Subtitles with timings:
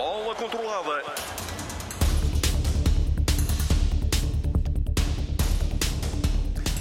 [0.00, 1.02] Bola controlada.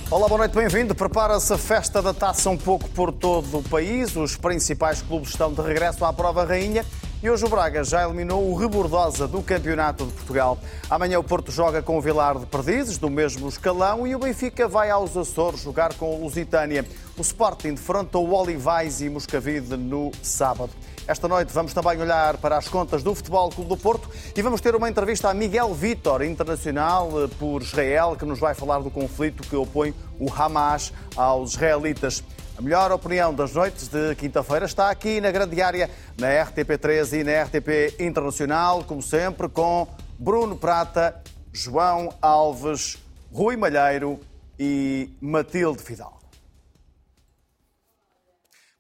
[0.10, 0.96] Olá, boa noite, bem-vindo.
[0.96, 4.16] Prepara-se a festa da taça um pouco por todo o país.
[4.16, 6.86] Os principais clubes estão de regresso à prova rainha.
[7.22, 10.58] E hoje o Braga já eliminou o Rebordosa do Campeonato de Portugal.
[10.90, 14.70] Amanhã o Porto joga com o Vilar de Perdizes, do mesmo escalão, e o Benfica
[14.70, 16.86] vai aos Açores jogar com o Lusitânia.
[17.18, 20.70] O Sporting defronta o Olivais e Moscavide no sábado.
[21.06, 24.62] Esta noite vamos também olhar para as contas do Futebol Clube do Porto e vamos
[24.62, 28.90] ter uma entrevista a Miguel Vitor, internacional eh, por Israel, que nos vai falar do
[28.90, 32.24] conflito que opõe o Hamas aos israelitas.
[32.60, 37.24] A melhor opinião das noites de quinta-feira está aqui na grande área, na RTP3 e
[37.24, 39.88] na RTP Internacional, como sempre, com
[40.20, 42.98] Bruno Prata, João Alves,
[43.32, 44.20] Rui Malheiro
[44.60, 46.20] e Matilde Fidal.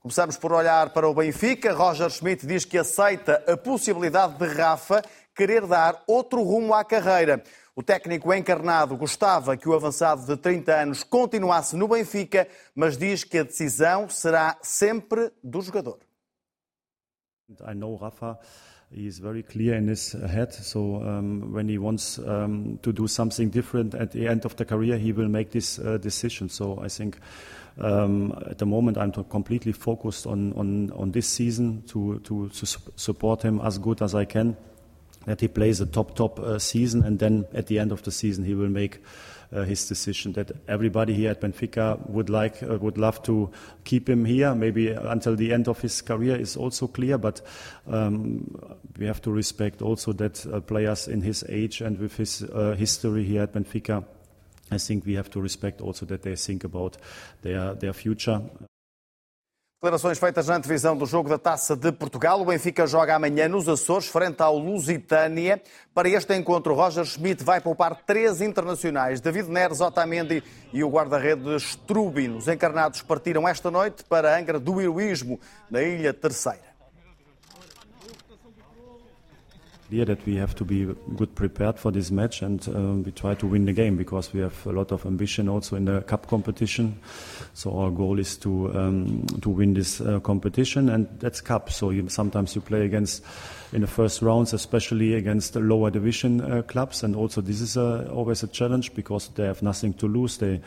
[0.01, 1.73] Começamos por olhar para o Benfica.
[1.73, 5.01] Roger Schmidt diz que aceita a possibilidade de Rafa
[5.33, 7.41] querer dar outro rumo à carreira.
[7.79, 13.23] O técnico encarnado gostava que o avançado de 30 anos continuasse no Benfica, mas diz
[13.23, 15.97] que a decisão será sempre do jogador.
[17.65, 18.37] I know Rafa.
[18.91, 20.53] He is very clear in his head.
[20.53, 24.65] So um, when he wants um, to do something different at the end of the
[24.65, 26.49] career, he will make this uh, decision.
[26.49, 27.17] So I think
[27.77, 32.65] um, at the moment I'm completely focused on, on, on this season to, to, to
[32.97, 34.57] support him as good as I can.
[35.25, 38.11] That he plays a top top uh, season, and then at the end of the
[38.11, 39.03] season he will make
[39.53, 40.33] uh, his decision.
[40.33, 43.51] That everybody here at Benfica would like, uh, would love to
[43.83, 47.17] keep him here, maybe until the end of his career is also clear.
[47.17, 47.41] But
[47.87, 48.55] um,
[48.97, 52.75] we have to respect also that uh, players in his age and with his uh,
[52.77, 54.03] history here at Benfica
[54.71, 56.97] I think we have to respect also that they think about
[57.41, 58.41] their, their future.
[59.81, 62.41] Declarações feitas na antevisão do jogo da Taça de Portugal.
[62.41, 65.61] O Benfica joga amanhã nos Açores, frente ao Lusitânia.
[65.93, 71.63] Para este encontro, Roger Schmidt vai poupar três internacionais: David Neres, Otamendi e o guarda-redes
[71.63, 72.35] Strubin.
[72.35, 75.39] Os encarnados partiram esta noite para a Angra do Heroísmo,
[75.71, 76.68] na Ilha Terceira.
[79.89, 80.85] Clear that we have to be
[81.15, 84.39] good prepared for this match and um, we try to win the game because we
[84.39, 86.99] have a lot of ambition also in the cup competition.
[87.55, 91.71] So our goal is to um, to win this uh, competition and that's cup.
[91.71, 93.23] So you, sometimes you play against
[93.73, 97.75] in the first rounds, especially against the lower division uh, clubs, and also this is
[97.75, 100.37] a, always a challenge because they have nothing to lose.
[100.37, 100.61] They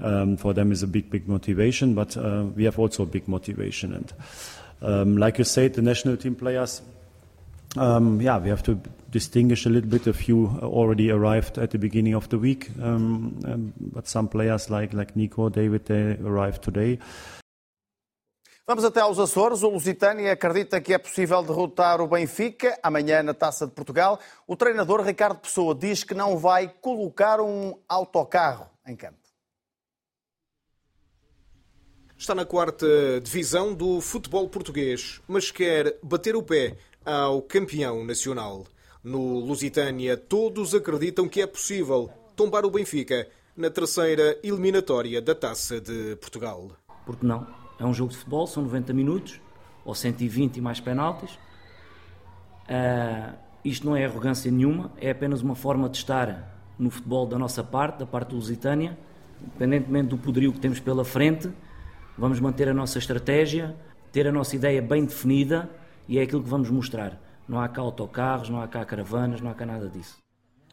[0.00, 3.28] um, for them is a big big motivation, but uh, we have also a big
[3.28, 4.12] motivation and.
[4.80, 6.82] Um, like you said, the national team players
[7.76, 8.78] um, yeah, we have to
[9.10, 10.06] distinguish a little bit.
[10.06, 14.70] A few already arrived at the beginning of the week, um, um, but some players
[14.70, 16.98] like like Nico, David, they arrived today.
[18.66, 19.62] Vamos até aos Açores.
[19.62, 24.20] O Lusitânia acredita que é possível derrotar o Benfica amanhã na Taça de Portugal.
[24.46, 29.27] O treinador Ricardo Pessoa diz que não vai colocar um autocarro em campo.
[32.20, 38.66] Está na quarta divisão do futebol português, mas quer bater o pé ao campeão nacional.
[39.04, 45.80] No Lusitânia, todos acreditam que é possível tombar o Benfica na terceira eliminatória da Taça
[45.80, 46.72] de Portugal.
[47.06, 47.46] Porque não?
[47.78, 49.40] É um jogo de futebol, são 90 minutos,
[49.84, 51.30] ou 120 e mais penaltis.
[52.64, 53.32] Uh,
[53.64, 57.62] isto não é arrogância nenhuma, é apenas uma forma de estar no futebol da nossa
[57.62, 58.98] parte, da parte do Lusitânia.
[59.40, 61.48] Independentemente do poderio que temos pela frente,
[62.18, 63.74] vamos manter a nossa estratégia,
[64.12, 65.70] ter a nossa ideia bem definida
[66.08, 67.20] e é aquilo que vamos mostrar.
[67.48, 70.16] Não há cá autocarros, não há cá caravanas, não há cá nada disso.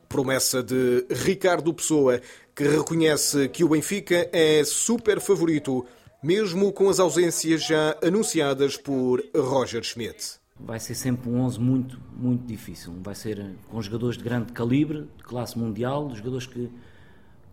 [0.09, 2.19] Promessa de Ricardo Pessoa,
[2.55, 5.85] que reconhece que o Benfica é super favorito,
[6.21, 10.39] mesmo com as ausências já anunciadas por Roger Schmidt.
[10.59, 12.93] Vai ser sempre um 11 muito, muito difícil.
[13.03, 16.71] Vai ser com jogadores de grande calibre, de classe mundial, jogadores que,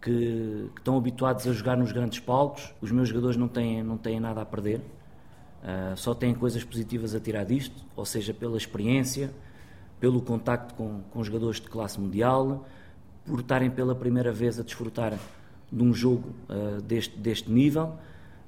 [0.02, 2.74] que, que estão habituados a jogar nos grandes palcos.
[2.80, 4.80] Os meus jogadores não têm, não têm nada a perder.
[5.62, 9.32] Uh, só têm coisas positivas a tirar disto, ou seja, pela experiência,
[10.00, 12.66] pelo contacto com, com jogadores de classe mundial,
[13.24, 15.16] por estarem pela primeira vez a desfrutar
[15.70, 17.96] de um jogo uh, deste, deste nível.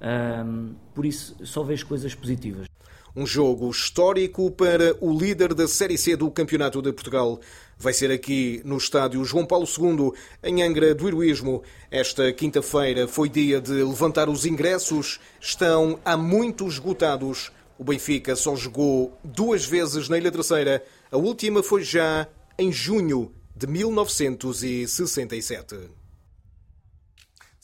[0.00, 2.66] Uh, por isso, só vejo coisas positivas.
[3.16, 7.38] Um jogo histórico para o líder da Série C do Campeonato de Portugal.
[7.78, 10.10] Vai ser aqui no estádio João Paulo II,
[10.42, 11.62] em Angra do Heroísmo.
[11.92, 15.20] Esta quinta-feira foi dia de levantar os ingressos.
[15.40, 17.52] Estão há muito esgotados.
[17.78, 20.82] O Benfica só jogou duas vezes na Ilha Terceira.
[21.08, 22.26] A última foi já
[22.58, 26.03] em junho de 1967.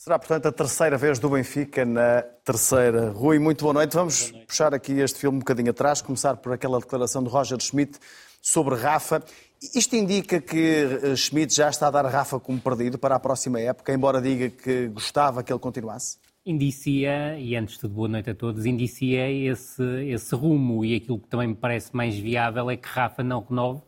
[0.03, 3.11] Será, portanto, a terceira vez do Benfica na terceira.
[3.11, 3.93] Rui, muito boa noite.
[3.93, 4.47] Vamos boa noite.
[4.47, 7.99] puxar aqui este filme um bocadinho atrás, começar por aquela declaração de Roger Schmidt
[8.41, 9.21] sobre Rafa.
[9.75, 13.93] Isto indica que Schmidt já está a dar Rafa como perdido para a próxima época,
[13.93, 16.17] embora diga que gostava que ele continuasse?
[16.43, 21.19] indicia, e antes de tudo boa noite a todos, indicia esse, esse rumo e aquilo
[21.19, 23.81] que também me parece mais viável é que Rafa não renove.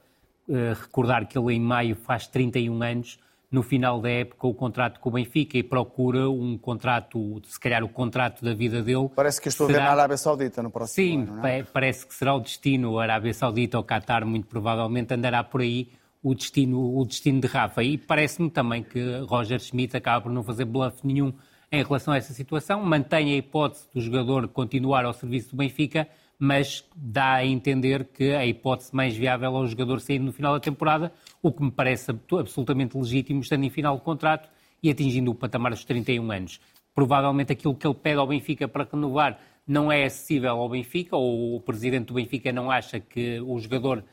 [0.48, 3.18] Uh, recordar que ele em maio faz 31 anos,
[3.54, 7.84] no final da época o contrato com o Benfica e procura um contrato, se calhar
[7.84, 9.08] o contrato da vida dele.
[9.16, 9.78] Parece que estou será...
[9.78, 11.62] a ver na Arábia Saudita no próximo Sim, ano, é?
[11.62, 15.92] parece que será o destino, a Arábia Saudita ou Qatar muito provavelmente andará por aí
[16.24, 17.84] o destino, o destino de Rafa.
[17.84, 21.32] E parece-me também que Roger Schmidt acaba por não fazer bluff nenhum
[21.72, 26.08] em relação a essa situação, mantém a hipótese do jogador continuar ao serviço do Benfica,
[26.40, 30.54] mas dá a entender que a hipótese mais viável é o jogador sair no final
[30.54, 31.12] da temporada,
[31.44, 34.50] o que me parece absolutamente legítimo, estando em final de contrato
[34.82, 36.60] e atingindo o patamar dos 31 anos.
[36.96, 41.56] Provavelmente aquilo que ele pede ao Benfica para renovar não é acessível ao Benfica, ou
[41.56, 44.04] o presidente do Benfica não acha que o jogador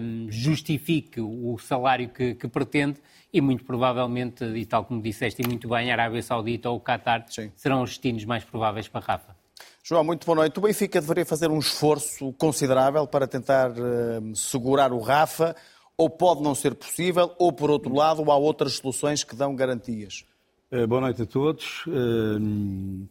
[0.00, 3.00] um, justifique o salário que, que, pretende
[3.32, 6.80] e muito provavelmente, e tal como disseste e muito bem, a Arábia Saudita ou o
[6.80, 7.52] Qatar Sim.
[7.56, 9.36] serão os destinos mais prováveis para Rafa.
[9.82, 10.58] João, muito boa noite.
[10.58, 15.54] O Benfica deveria fazer um esforço considerável para tentar uh, segurar o Rafa,
[15.96, 20.24] ou pode não ser possível, ou por outro lado, há outras soluções que dão garantias.
[20.70, 21.84] Uh, boa noite a todos.
[21.86, 23.08] Uh,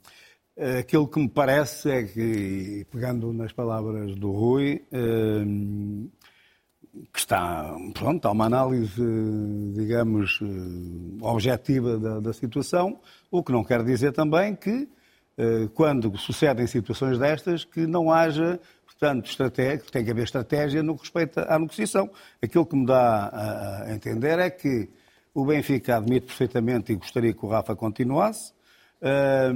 [0.79, 4.83] aquilo que me parece é que, pegando nas palavras do Rui,
[7.11, 9.01] que está, pronto, há uma análise,
[9.73, 12.99] digamos, eh, objetiva da, da, situação,
[13.31, 14.87] o que não quer dizer também que, eh,
[15.73, 21.01] quando sucedem situações destas, que não haja, portanto, estratégia, tem que haver estratégia no que
[21.01, 22.09] respeita à negociação.
[22.41, 24.89] Aquilo que me dá a entender é que
[25.33, 28.53] o Benfica admite perfeitamente e gostaria que o Rafa continuasse,
[29.01, 29.51] eh,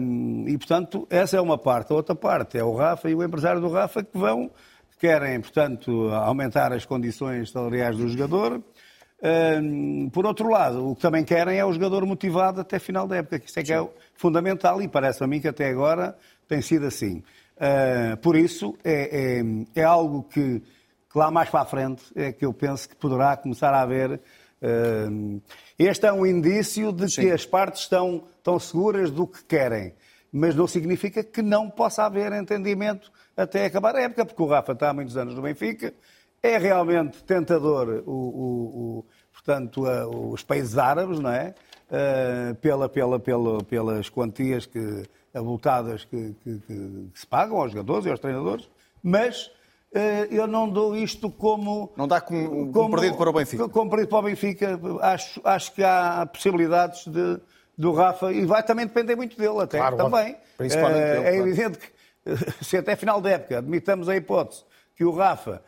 [0.48, 1.94] e, portanto, essa é uma parte.
[1.94, 4.52] A outra parte é o Rafa e o empresário do Rafa que vão
[5.00, 8.62] querem, portanto, aumentar as condições salariais do jogador.
[10.12, 13.40] Por outro lado, o que também querem é o jogador motivado até final da época,
[13.40, 16.16] que isso é que é fundamental e parece a mim que até agora
[16.48, 17.24] tem sido assim.
[17.60, 19.40] Ah, por isso, é,
[19.76, 22.96] é, é algo que, que, lá mais para a frente é que eu penso que
[22.96, 24.22] poderá começar a haver.
[25.78, 27.22] Este é um indício de Sim.
[27.22, 29.94] que as partes estão, estão seguras do que querem,
[30.32, 34.72] mas não significa que não possa haver entendimento até acabar a época, porque o Rafa
[34.72, 35.94] está há muitos anos no Benfica,
[36.42, 41.54] é realmente tentador o, o, o portanto, a, os países árabes, não é?
[41.90, 45.04] Uh, pela, pela, pela, pelas quantias que,
[45.34, 48.70] abultadas que, que, que, se pagam aos jogadores e aos treinadores,
[49.02, 49.48] mas
[49.94, 51.94] uh, eu não dou isto como.
[51.96, 53.70] Não dá como, como perdido para o Benfica.
[53.70, 54.80] Como perdido para o Benfica.
[55.02, 57.40] Acho, acho que há possibilidades de,
[57.78, 60.36] do Rafa, e vai também depender muito dele, até claro, também.
[60.58, 61.48] Principalmente uh, dele, é claro.
[61.48, 61.98] evidente que
[62.66, 65.62] se até final da época admitamos a hipótese que o Rafa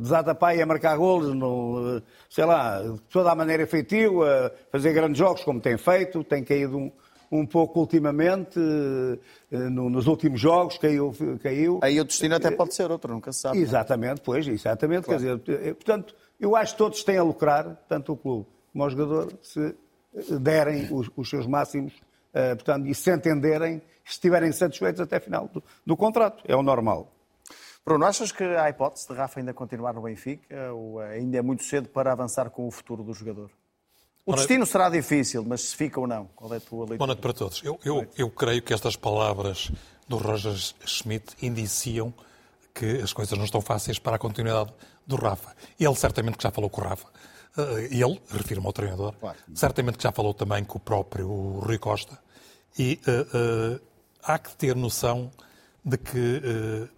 [0.00, 4.70] desata pai a marcar golos, no, uh, sei lá, de toda a maneira efetiva, a
[4.72, 6.90] fazer grandes jogos como tem feito, tem caído um,
[7.30, 9.18] um pouco ultimamente, uh,
[9.50, 11.12] no, nos últimos jogos caiu,
[11.42, 11.80] caiu.
[11.82, 13.58] Aí o destino até pode ser outro, nunca se sabe.
[13.58, 13.60] É?
[13.60, 15.04] Exatamente, pois, exatamente.
[15.04, 15.20] Claro.
[15.20, 18.90] Quer dizer, portanto, eu acho que todos têm a lucrar, tanto o clube como o
[18.90, 19.74] jogador, se
[20.40, 21.92] derem os, os seus máximos,
[22.32, 26.42] portanto, e se entenderem estiverem satisfeitos até final do, do contrato.
[26.46, 27.15] É o normal.
[27.86, 31.62] Bruno, achas que há hipótese de Rafa ainda continuar no Benfica ou ainda é muito
[31.62, 33.48] cedo para avançar com o futuro do jogador?
[34.24, 36.28] O destino será difícil, mas se fica ou não?
[36.34, 36.98] Qual é a tua leitura?
[36.98, 37.62] Boa noite para todos.
[37.62, 39.70] Eu, eu, eu creio que estas palavras
[40.08, 42.12] do Roger Schmidt indiciam
[42.74, 44.74] que as coisas não estão fáceis para a continuidade
[45.06, 45.54] do Rafa.
[45.78, 47.06] Ele certamente que já falou com o Rafa.
[47.56, 49.38] Eh, ele, refiro-me ao treinador, claro.
[49.54, 51.28] certamente que já falou também com o próprio
[51.60, 52.18] Rui Costa.
[52.76, 53.80] E uh, uh,
[54.24, 55.30] há que ter noção
[55.84, 56.95] de que uh,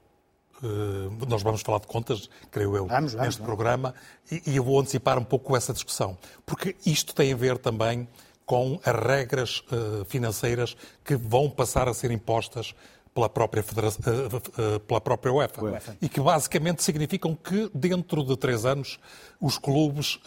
[1.28, 3.54] nós vamos falar de contas, creio eu, vamos, vamos, neste vamos.
[3.54, 3.94] programa,
[4.30, 8.08] e, e, eu vou antecipar um pouco essa discussão, porque isto tem a ver também
[8.44, 12.74] com as regras uh, financeiras que vão passar a ser impostas
[13.14, 14.00] pela própria, Federação,
[14.86, 19.00] pela própria UEFA, UEFA, e que basicamente significam que dentro de três anos
[19.40, 20.20] os clubes,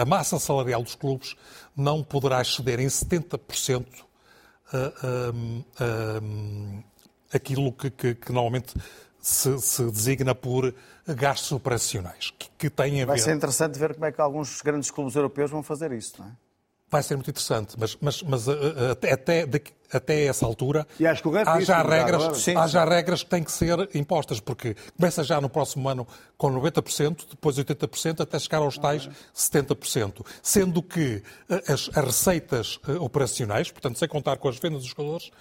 [0.00, 1.36] a massa salarial dos clubes
[1.76, 3.86] não poderá exceder em 70%
[7.32, 8.74] aquilo que, que, que normalmente
[9.26, 10.72] se, se, designa por
[11.04, 13.06] gastos operacionais, que, que têm a ver...
[13.06, 16.28] Vai ser interessante ver como é que alguns grandes clubes europeus vão fazer isso, não
[16.28, 16.32] é?
[16.88, 19.44] Vai ser muito interessante, mas, mas, mas uh, uh, até,
[19.92, 23.42] até essa altura e acho que há, já regras, sim, há já regras que têm
[23.42, 26.06] que ser impostas, porque começa já no próximo ano
[26.38, 30.24] com 90%, depois 80%, até chegar aos tais 70%.
[30.40, 31.16] Sendo que
[31.50, 35.32] uh, as, as, receitas operacionais, portanto, sem contar com as vendas dos jogadores,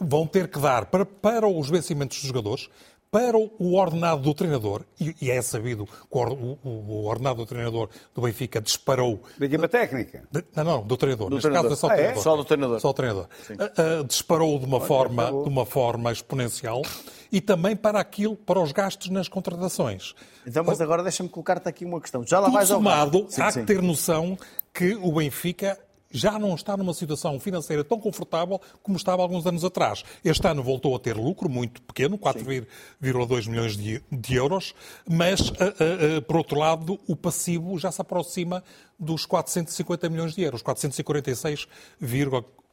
[0.00, 2.68] vão ter que dar para, para os vencimentos dos jogadores
[3.14, 8.60] para o ordenado do treinador, e, é sabido que o, ordenado do treinador do Benfica
[8.60, 9.22] disparou.
[9.38, 10.24] Da equipa técnica?
[10.56, 11.28] não, não, do treinador.
[11.28, 11.70] Do Neste treinador.
[11.70, 12.18] caso é só, ah, treinador.
[12.18, 12.22] É?
[12.24, 12.80] só do treinador.
[12.80, 13.28] Só o treinador.
[13.50, 16.82] Uh, disparou de uma, forma, de uma forma exponencial
[17.30, 20.12] e também para aquilo, para os gastos nas contratações.
[20.44, 22.26] Então, mas agora deixa-me colocar-te aqui uma questão.
[22.26, 22.78] Já lá Tudo vais ao...
[22.78, 23.60] somado, sim, há sim.
[23.60, 24.36] que ter noção
[24.72, 25.78] que o Benfica
[26.14, 30.04] já não está numa situação financeira tão confortável como estava alguns anos atrás.
[30.24, 34.74] Este ano voltou a ter lucro muito pequeno, 4,2 milhões de, de, euros,
[35.08, 38.62] mas, uh, uh, uh, por outro lado, o passivo já se aproxima
[38.96, 41.66] dos 450 milhões de euros, 446,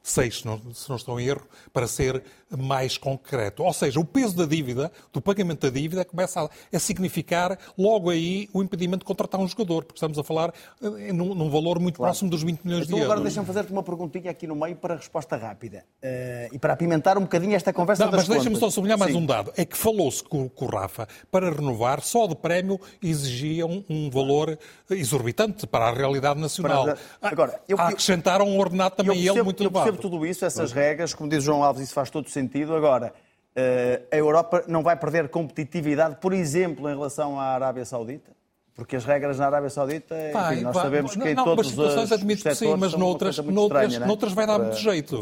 [0.04, 2.24] 6, se não, se não estou em erro, para ser
[2.58, 3.64] mais concreto.
[3.64, 8.10] Ou seja, o peso da dívida, do pagamento da dívida, começa a, a significar logo
[8.10, 11.80] aí o impedimento de contratar um jogador, porque estamos a falar uh, num, num, valor
[11.80, 12.12] muito claro.
[12.12, 13.12] próximo dos 20 milhões então, de euros.
[13.12, 15.84] Agora deixa-me fazer-te uma perguntinha aqui no meio para resposta rápida.
[16.04, 19.20] Uh, e para apimentar um bocadinho esta conversa não, Mas deixa-me só sublinhar mais Sim.
[19.20, 19.54] um dado.
[19.56, 24.58] É que falou-se com, com, o Rafa, para renovar, só de prémio exigia um, valor
[24.90, 26.86] exorbitante para a realidade nacional.
[26.86, 26.98] Para...
[27.22, 27.80] Agora, eu...
[27.80, 31.44] Acrescentaram um ordenado também percebo, ele muito elevado percebe tudo isso, essas regras, como diz
[31.44, 32.41] João Alves, isso faz todo sentido.
[32.76, 33.14] Agora,
[33.56, 38.32] eh, a Europa não vai perder competitividade, por exemplo, em relação à Arábia Saudita?
[38.74, 42.12] Porque as regras na Arábia Saudita, vai, enfim, nós vai, sabemos que não, todos situações
[42.12, 45.20] admito que sim, mas noutras, noutras, estranha, noutras vai dar muito jeito.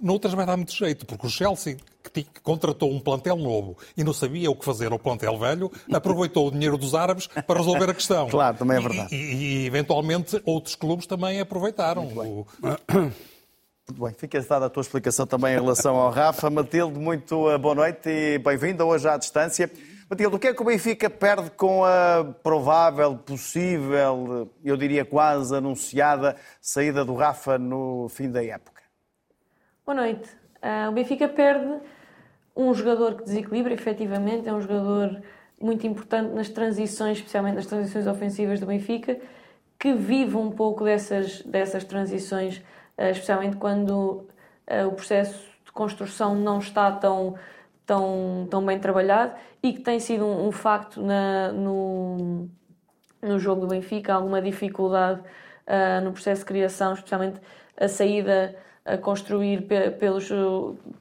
[0.00, 1.76] Noutras vai dar muito jeito, porque o Chelsea,
[2.12, 6.48] que contratou um plantel novo e não sabia o que fazer ao plantel velho, aproveitou
[6.48, 8.28] o dinheiro dos árabes para resolver a questão.
[8.30, 9.14] claro, também é verdade.
[9.14, 12.08] E, e, e eventualmente outros clubes também aproveitaram.
[13.90, 16.50] Muito bem, fica dada a tua explicação também em relação ao Rafa.
[16.50, 19.70] Matilde, muito eh, boa noite e bem-vinda hoje à distância.
[20.10, 25.56] Matilde, o que é que o Benfica perde com a provável, possível, eu diria quase
[25.56, 28.82] anunciada saída do Rafa no fim da época?
[29.86, 30.28] Boa noite.
[30.62, 31.80] Uh, o Benfica perde
[32.54, 35.22] um jogador que desequilibra, efetivamente, é um jogador
[35.58, 39.18] muito importante nas transições, especialmente nas transições ofensivas do Benfica,
[39.78, 44.26] que vive um pouco dessas, dessas transições eh, especialmente quando
[44.66, 47.36] eh, o processo de construção não está tão,
[47.86, 52.48] tão, tão bem trabalhado e que tem sido um, um facto na, no,
[53.22, 57.40] no jogo do Benfica, alguma dificuldade uh, no processo de criação, especialmente
[57.76, 59.66] a saída a construir
[59.98, 60.30] pelos,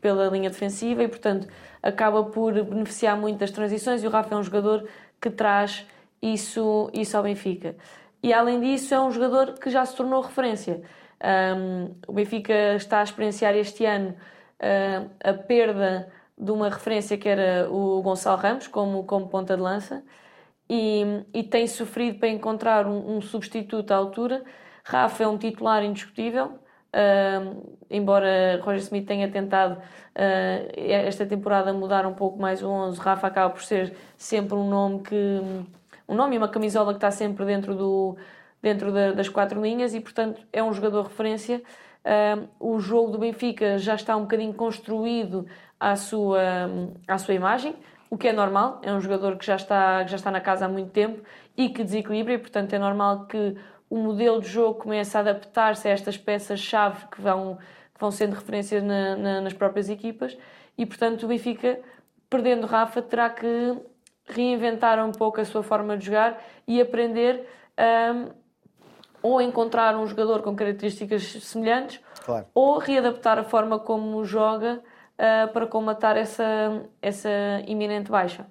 [0.02, 1.48] pela linha defensiva e, portanto,
[1.82, 4.86] acaba por beneficiar muito das transições e o Rafa é um jogador
[5.22, 5.86] que traz
[6.22, 7.76] isso, isso ao Benfica.
[8.22, 10.82] E, além disso, é um jogador que já se tornou referência.
[11.24, 14.16] Um, o Benfica está a experienciar este ano
[14.62, 16.08] uh, a perda
[16.38, 20.04] de uma referência que era o Gonçalo Ramos como, como ponta de lança
[20.70, 24.44] e, e tem sofrido para encontrar um, um, substituto à altura.
[24.84, 32.06] Rafa é um titular indiscutível, uh, embora Roger Smith tenha tentado uh, esta temporada mudar
[32.06, 35.42] um pouco mais o 11, Rafa acaba por ser sempre um nome que
[36.08, 38.16] um nome e uma camisola que está sempre dentro do,
[38.62, 41.62] dentro da, das quatro linhas e, portanto, é um jogador referência.
[42.58, 45.46] O jogo do Benfica já está um bocadinho construído
[45.78, 46.40] à sua,
[47.06, 47.76] à sua imagem,
[48.10, 50.66] o que é normal, é um jogador que já está, que já está na casa
[50.66, 51.22] há muito tempo
[51.58, 53.58] e que desequilibra, e portanto é normal que
[53.90, 57.58] o modelo de jogo comece a adaptar-se a estas peças-chave que vão,
[57.94, 60.38] que vão sendo referências na, na, nas próprias equipas,
[60.78, 61.78] e portanto o Benfica,
[62.30, 63.78] perdendo Rafa, terá que
[64.26, 67.46] reinventar um pouco a sua forma de jogar e aprender.
[67.78, 68.47] Um,
[69.22, 72.46] ou encontrar um jogador com características semelhantes, claro.
[72.54, 74.80] ou readaptar a forma como joga
[75.18, 77.30] uh, para comatar essa, essa
[77.68, 78.46] iminente baixa.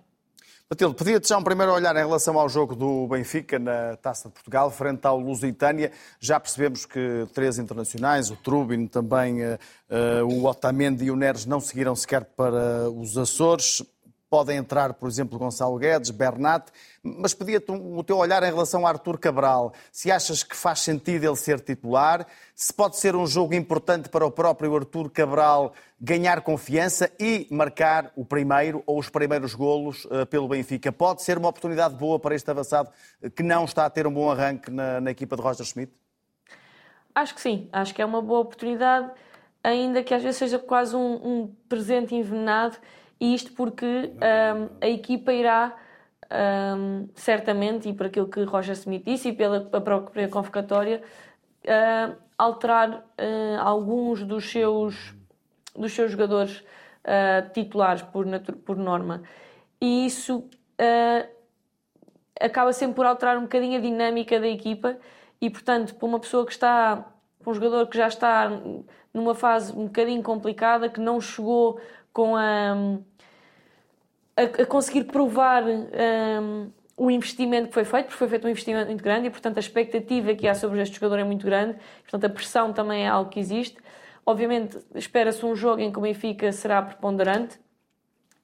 [0.69, 4.35] Matilde, pedia-te já um primeiro olhar em relação ao jogo do Benfica na Taça de
[4.35, 5.93] Portugal, frente ao Lusitânia.
[6.19, 9.57] Já percebemos que três internacionais, o Trubin, também uh,
[9.89, 13.81] uh, o Otamendi e o Neres, não seguiram sequer para os Açores.
[14.29, 16.67] Podem entrar, por exemplo, Gonçalo Guedes, Bernat,
[17.03, 19.73] mas pedia-te o teu olhar em relação a Artur Cabral.
[19.93, 24.27] Se achas que faz sentido ele ser titular, se pode ser um jogo importante para
[24.27, 30.27] o próprio Artur Cabral ganhar confiança e marcar o primeiro ou os primeiros golos uh,
[30.27, 30.91] pelo Benfica.
[30.91, 32.91] Pode ser uma oportunidade boa para este avançado
[33.37, 35.93] que não está a ter um bom arranque na, na equipa de Roger Schmidt?
[37.15, 39.11] Acho que sim, acho que é uma boa oportunidade,
[39.63, 42.77] ainda que às vezes seja quase um, um presente envenenado
[43.21, 45.75] e isto porque um, a equipa irá
[46.31, 51.03] um, certamente, e por aquilo que Roger Smith disse e pela própria convocatória,
[51.65, 55.15] uh, alterar uh, alguns dos seus,
[55.75, 58.27] dos seus jogadores uh, titulares por,
[58.65, 59.23] por norma.
[59.81, 60.49] E isso
[62.39, 64.99] acaba sempre por alterar um bocadinho a dinâmica da equipa
[65.41, 67.07] e, portanto, para uma pessoa que está,
[67.43, 68.51] para um jogador que já está
[69.13, 71.81] numa fase um bocadinho complicada, que não chegou
[72.17, 72.75] com a
[74.37, 78.87] a, a conseguir provar um, o investimento que foi feito, porque foi feito um investimento
[78.87, 82.25] muito grande e, portanto, a expectativa que há sobre este jogador é muito grande, portanto,
[82.25, 83.77] a pressão também é algo que existe.
[84.25, 87.59] Obviamente, espera-se um jogo em que o Benfica será preponderante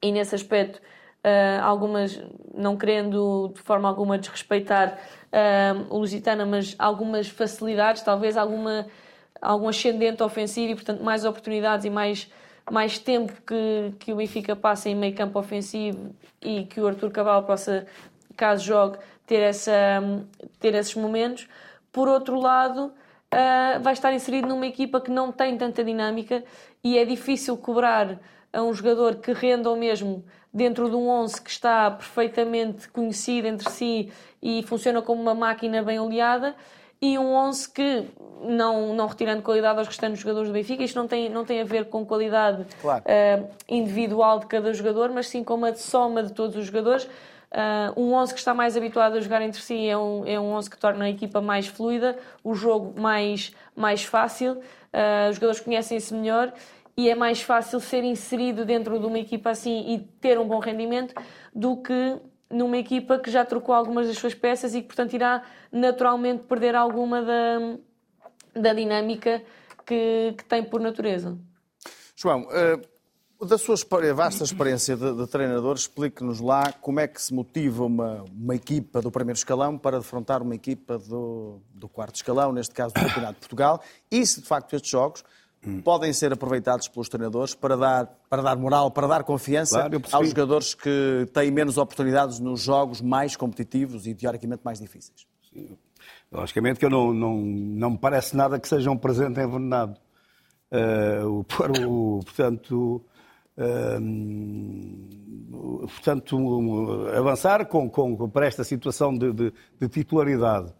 [0.01, 2.21] e, nesse aspecto, uh, algumas,
[2.53, 4.97] não querendo de forma alguma desrespeitar
[5.31, 8.87] uh, o Lusitana, mas algumas facilidades, talvez alguma,
[9.41, 12.31] algum ascendente ofensivo e, portanto, mais oportunidades e mais
[12.71, 17.11] mais tempo que, que o Benfica passa em meio campo ofensivo e que o Arthur
[17.11, 17.85] Cabral possa
[18.35, 20.01] caso jogue, ter, essa,
[20.59, 21.47] ter esses momentos.
[21.91, 26.43] Por outro lado, uh, vai estar inserido numa equipa que não tem tanta dinâmica
[26.83, 28.19] e é difícil cobrar
[28.51, 33.47] a um jogador que renda o mesmo dentro de um 11 que está perfeitamente conhecido
[33.47, 36.55] entre si e funciona como uma máquina bem oleada
[37.03, 38.05] e um 11 que,
[38.41, 41.65] não, não retirando qualidade aos restantes jogadores do Benfica, isto não tem, não tem a
[41.65, 43.03] ver com qualidade claro.
[43.03, 47.03] uh, individual de cada jogador, mas sim com uma soma de todos os jogadores.
[47.03, 50.53] Uh, um 11 que está mais habituado a jogar entre si é um, é um
[50.53, 55.59] 11 que torna a equipa mais fluida, o jogo mais, mais fácil, uh, os jogadores
[55.59, 56.53] conhecem-se melhor
[56.95, 60.59] e é mais fácil ser inserido dentro de uma equipa assim e ter um bom
[60.59, 61.13] rendimento
[61.53, 62.17] do que
[62.53, 66.75] numa equipa que já trocou algumas das suas peças e que, portanto, irá naturalmente perder
[66.75, 67.77] alguma da,
[68.55, 69.43] da dinâmica
[69.85, 71.37] que, que tem por natureza.
[72.15, 72.93] João, uh
[73.45, 73.75] da sua
[74.13, 79.01] vasta experiência de, de treinador, explique-nos lá como é que se motiva uma, uma equipa
[79.01, 83.33] do primeiro escalão para defrontar uma equipa do, do quarto escalão, neste caso do Campeonato
[83.33, 85.23] de Portugal, e se de facto estes jogos
[85.83, 90.29] podem ser aproveitados pelos treinadores para dar, para dar moral, para dar confiança claro, aos
[90.29, 95.25] jogadores que têm menos oportunidades nos jogos mais competitivos e teoricamente mais difíceis.
[95.51, 95.77] Sim.
[96.31, 99.99] Logicamente que eu não, não, não me parece nada que seja um presente envenenado.
[100.71, 101.43] Uh, o,
[102.23, 103.05] portanto,
[105.87, 110.73] portanto, avançar com, com, para esta situação de, de, de titularidade.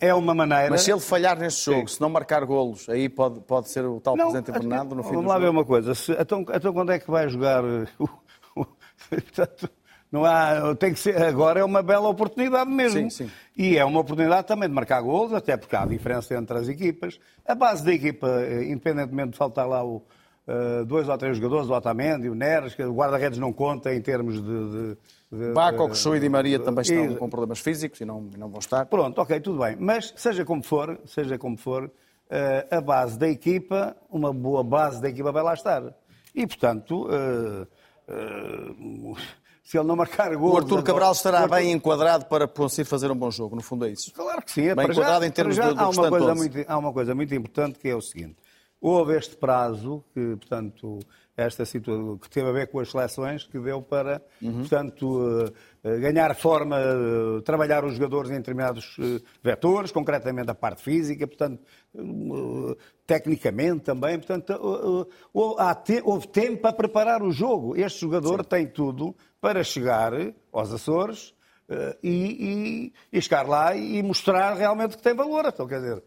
[0.00, 0.70] É uma maneira.
[0.70, 1.94] Mas se ele falhar neste jogo, Sim.
[1.94, 5.14] se não marcar golos, aí pode, pode ser o tal não, presente envenenado no fim
[5.14, 5.94] Vamos lá ver uma coisa.
[5.94, 7.62] Se, então, então quando é que vai jogar?
[9.08, 9.70] Portanto,
[10.10, 13.10] não há, tem que ser, agora é uma bela oportunidade mesmo.
[13.10, 13.30] Sim, sim.
[13.56, 17.20] E é uma oportunidade também de marcar golos, até porque há diferença entre as equipas.
[17.46, 20.02] A base da equipa, eh, independentemente de faltar lá o,
[20.48, 24.00] uh, dois ou três jogadores, o Otamendi, o Neres, que o guarda-redes não conta em
[24.00, 24.96] termos de, de
[25.54, 28.58] Baco, Coxu e Di Maria também estão e, com problemas físicos e não, não vão
[28.58, 28.86] estar.
[28.86, 29.76] Pronto, ok, tudo bem.
[29.78, 35.02] Mas seja como for, seja como for, uh, a base da equipa, uma boa base
[35.02, 35.94] da equipa vai lá estar.
[36.34, 37.08] E, portanto...
[37.08, 37.66] Uh,
[39.68, 40.54] se ele não marcar gol.
[40.54, 41.56] O Artur Cabral estará Arthur...
[41.56, 44.10] bem enquadrado para conseguir fazer um bom jogo, no fundo é isso.
[44.14, 44.68] Claro que sim.
[44.68, 46.92] É bem enquadrado já, em termos já, do, do há uma, coisa muito, há uma
[46.92, 48.36] coisa muito importante que é o seguinte.
[48.80, 51.00] Houve este prazo, que, portanto,
[51.38, 54.60] esta situação que teve a ver com as seleções, que deu para, uhum.
[54.60, 55.52] portanto, uh,
[56.00, 58.96] ganhar forma, uh, trabalhar os jogadores em determinados
[59.42, 61.62] vetores, concretamente a parte física, portanto,
[63.06, 64.52] tecnicamente também, portanto,
[65.32, 67.76] houve, houve tempo para preparar o jogo.
[67.76, 68.48] Este jogador Sim.
[68.48, 70.12] tem tudo para chegar
[70.52, 71.32] aos Açores
[72.02, 75.44] e, e, e chegar lá e mostrar realmente que tem valor.
[75.46, 76.02] Então, quer dizer,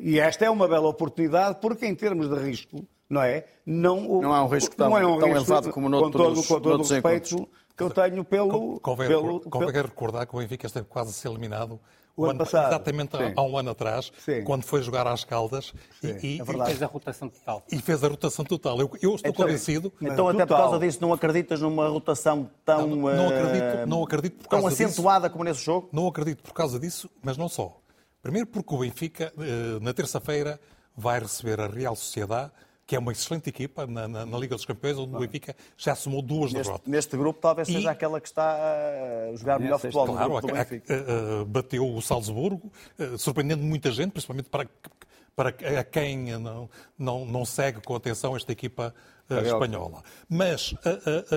[0.00, 3.44] e esta é uma bela oportunidade, porque em termos de risco, não é?
[3.66, 6.46] Não, não há um risco tão, é um tão risco, elevado como noutros, com todo,
[6.46, 8.80] com todo o respeito que eu tenho pelo...
[8.80, 9.86] Convém, pelo, convém pelo...
[9.86, 11.78] recordar que o Benfica esteve quase a ser eliminado
[12.16, 12.68] o ano, ano passado.
[12.68, 13.34] Exatamente Sim.
[13.36, 14.42] há um ano atrás, Sim.
[14.44, 17.62] quando foi jogar às Caldas e, e, é fez a rotação total.
[17.70, 18.80] E fez a rotação total.
[18.80, 19.92] Eu, eu estou então, convencido.
[20.00, 22.86] Então, até por causa disso, não acreditas numa rotação tão.
[22.86, 25.32] Não, não acredito, não acredito por causa tão acentuada disso.
[25.32, 25.88] como nesse jogo?
[25.92, 27.76] Não acredito por causa disso, mas não só.
[28.22, 30.60] Primeiro porque o Benfica, eh, na terça-feira,
[30.96, 32.52] vai receber a Real Sociedade,
[32.92, 35.94] que é uma excelente equipa na, na, na Liga dos Campeões, onde o Benfica já
[35.94, 36.92] somou duas neste, derrotas.
[36.92, 37.88] Neste grupo talvez seja e...
[37.88, 40.08] aquela que está a jogar melhor futebol.
[40.08, 44.68] Claro, a, a, a, bateu o Salzburgo, uh, surpreendendo muita gente, principalmente para,
[45.34, 45.48] para
[45.80, 48.94] a quem não, não, não segue com atenção esta equipa
[49.30, 50.02] uh, espanhola.
[50.28, 50.76] Mas, uh,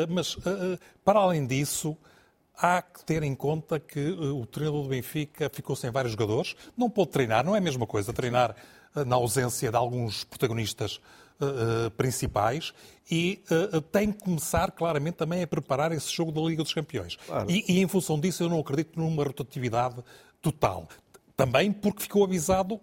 [0.09, 0.35] mas
[1.05, 1.97] para além disso,
[2.57, 6.53] há que ter em conta que uh, o treinador do Benfica ficou sem vários jogadores.
[6.75, 8.53] Não pôde treinar, não é a mesma coisa treinar
[8.93, 10.99] uh, na ausência de alguns protagonistas
[11.39, 12.73] uh, principais
[13.09, 13.43] e
[13.91, 17.17] tem que começar claramente também a preparar esse jogo da Liga dos Campeões.
[17.27, 17.51] Claro.
[17.51, 20.03] E, e, em função disso eu não acredito numa rotatividade
[20.41, 20.87] total.
[21.37, 22.79] Também porque ficou avisado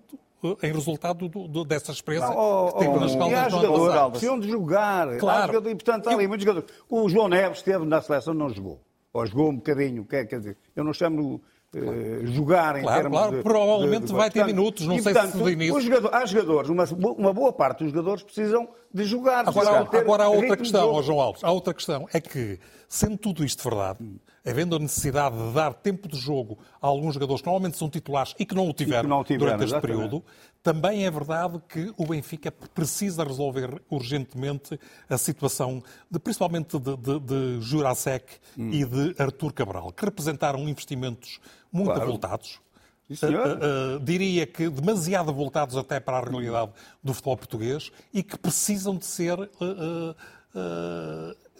[0.63, 3.31] em resultado do, do, dessa experiência oh, que teve oh, nas Caldas.
[3.31, 5.19] E há jogadores que de jogar.
[5.19, 5.69] Claro.
[5.69, 6.73] e, portanto, há ali muitos jogadores.
[6.89, 8.81] O João Neves esteve na seleção, não jogou
[9.13, 11.41] ou jogou um bocadinho, quer, quer dizer, eu não chamo
[11.75, 15.03] uh, jogar em claro, termos claro, de, provavelmente de, de, vai ter minutos, não e,
[15.03, 15.81] sei portanto, se de início.
[15.81, 19.43] Jogador, há jogadores, uma, uma boa parte dos jogadores precisam de jogar.
[19.45, 22.07] De Agora, ter agora há outra de questão, ó João Alves, há outra questão.
[22.13, 23.99] É que, sendo tudo isto verdade,
[24.47, 28.35] havendo a necessidade de dar tempo de jogo a alguns jogadores que normalmente são titulares
[28.39, 29.97] e que não o tiveram, não tiveram, durante este exatamente.
[29.99, 30.25] período,
[30.63, 34.79] também é verdade que o Benfica precisa resolver urgentemente
[35.09, 38.27] a situação, de, principalmente de, de, de Jurasek
[38.59, 38.71] Hum.
[38.71, 41.41] e de Artur Cabral, que representaram investimentos
[41.73, 42.03] muito Claro.
[42.03, 42.61] avultados.
[43.23, 46.71] Uh, uh, diria que demasiado avultados até para a realidade
[47.03, 50.17] do futebol português e que precisam de ser uh,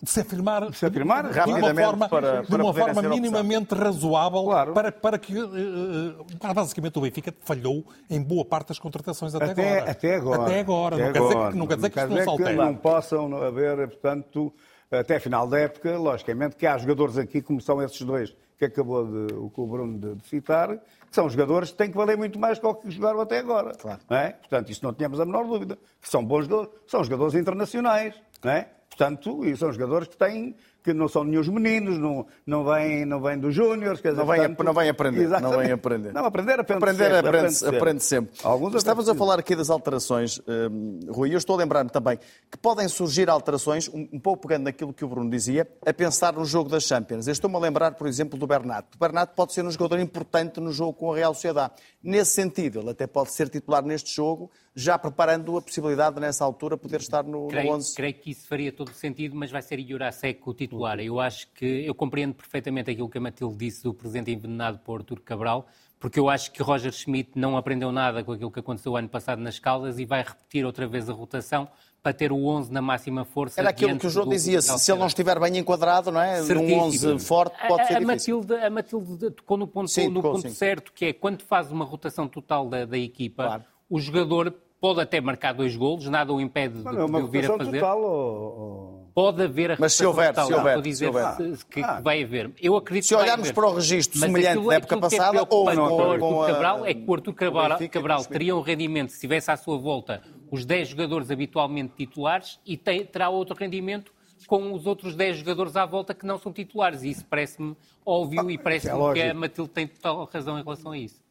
[0.03, 3.07] de se afirmar, se afirmar, de uma forma, para- de para uma poderem forma ser
[3.07, 3.11] opção.
[3.23, 4.73] minimamente razoável Claro.
[4.73, 9.77] para, para que uh, basicamente o Benfica falhou em boa parte das contratações até, Até,
[9.77, 9.91] agora.
[9.93, 10.43] até agora.
[10.43, 10.97] Até agora.
[10.97, 11.53] Até não, Quer dizer, agora.
[11.53, 14.53] que- não quer dizer que isto não se não possam haver, portanto,
[14.91, 19.07] até final da época, logicamente, que há jogadores aqui, como são esses dois que acabou
[19.07, 20.77] de, o que o Bruno de, de citar,
[21.15, 23.73] são jogadores que têm que valer muito mais que o que jogaram até agora.
[24.09, 24.31] Não é?
[24.31, 25.79] Portanto, isso não tínhamos a menor dúvida.
[26.01, 28.15] Que são bons jogadores, são jogadores internacionais.
[28.45, 28.67] É?
[28.89, 33.21] Portanto, e são jogadores que têm que não são nenhum meninos, não, não vêm não
[33.21, 34.03] vêm dos júniores.
[34.03, 35.29] Não portanto- não vêm aprender.
[35.41, 36.13] Não vêm aprender.
[36.13, 37.29] Não, aprender aprende Aprender, sempre.
[37.29, 37.77] aprende, sempre.
[37.77, 38.39] aprende sempre.
[38.43, 40.41] Alguns Estávamos a falar aqui das alterações,
[40.71, 42.19] hum, Rui, e eu estou a lembrar-me também
[42.51, 46.33] que podem surgir alterações, um, um pouco pegando naquilo que o Bruno dizia, a pensar
[46.33, 47.27] no jogo das Champions.
[47.27, 48.87] Eu estou-me a lembrar, por exemplo, do Bernat.
[48.95, 51.75] O Bernat pode ser um jogador importante no jogo com a Real Sociedade.
[52.03, 56.77] Nesse sentido, ele até pode ser titular neste jogo, já preparando a possibilidade, nessa altura,
[56.77, 57.95] poder estar no, no Creio, 11.
[57.95, 60.72] creio que isso faria todo o sentido, mas vai ser Jurasek o titular.
[61.05, 65.01] Eu acho que eu compreendo perfeitamente aquilo que a Matilde disse do presente envenenado por
[65.01, 65.67] Artur Cabral,
[66.01, 69.41] porque eu acho que Roger Schmidt não aprendeu nada com aquilo que aconteceu ano passado
[69.41, 71.69] nas Caldas e vai repetir outra vez a rotação
[72.03, 73.61] para ter o 11 na máxima força.
[73.61, 76.21] Era aquilo que o João do- dizia, se, se ele não estiver bem enquadrado, não
[76.21, 76.41] é?
[76.41, 77.13] Num Certíssimo.
[77.15, 78.39] 11 forte, pode a, ser a difícil.
[78.41, 80.55] Matilde, a Matilde tocou no ponto, Sim, no tocou, ponto sim.
[80.55, 83.65] certo, que é quando faz uma rotação total da, da equipa, Claro.
[83.89, 84.53] o jogador
[84.83, 87.51] pode até marcar dois golos, nada o impede de, Não, é uma de o vir
[87.51, 87.79] a fazer.
[87.81, 88.99] total ou...
[89.15, 91.57] Pode haver a Mas se houver, total, se houver, estou a dizer se houver.
[91.59, 91.97] se- que, Ah.
[91.97, 92.51] que vai haver.
[92.61, 95.19] Eu acredito Se olharmos para o registro Mas semelhante aquilo- da época aquilo que é
[95.19, 97.99] passada, ou não, com o com Artur a- Cabral é que o Artur Cabral, Benfica,
[98.01, 102.77] Cabral teria um rendimento se tivesse à sua volta os 10 jogadores habitualmente titulares e
[102.77, 104.11] tem- terá outro rendimento
[104.47, 107.03] com os outros 10 jogadores à volta que não são titulares.
[107.03, 109.37] E isso parece-me óbvio e parece-me que a lógico.
[109.37, 111.22] Matilde tem total razão em relação a isso.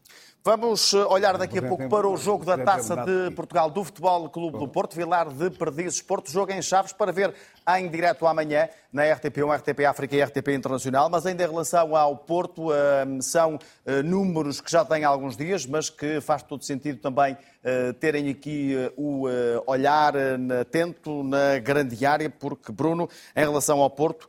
[0.44, 4.28] Vamos eh, olhar daqui a pouco para o jogo da Taça de Portugal do Futebol
[4.28, 7.32] Clube do Porto, Vilar de Perdizes Porto, jogo em Chaves para ver
[7.78, 12.18] em direto amanhã na RTP1, RTP África e RTP Internacional, mas ainda em relação ao
[12.18, 17.00] Porto, eh, são eh, números que já têm alguns dias, mas que faz todo sentido
[17.00, 19.28] também eh, terem aqui o
[19.68, 20.16] olhar
[20.60, 24.28] atento na grande área, porque Bruno, em relação ao Porto,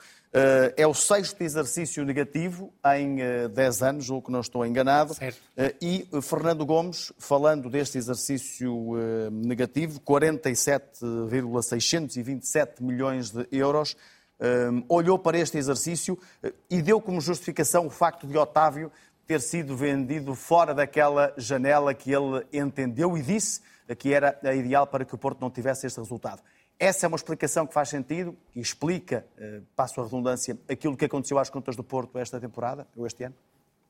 [0.76, 5.12] é o sexto exercício negativo em eh, 10 anos, ou que não estou enganado.
[5.14, 5.38] Certo.
[5.56, 13.94] Eh, E eh, Fernando Gomes, falando deste exercício eh, negativo, 47,627 milhões de euros,
[14.40, 18.90] eh, olhou para este exercício eh, e deu como justificação o facto de Otávio
[19.26, 23.60] ter sido vendido fora daquela janela que ele entendeu e disse
[23.98, 26.40] que era a ideal para que o Porto não tivesse este resultado.
[26.78, 31.04] Essa é uma explicação que faz sentido e explica, eh, passo a redundância, aquilo que
[31.04, 33.34] aconteceu às contas do Porto esta temporada, ou este ano?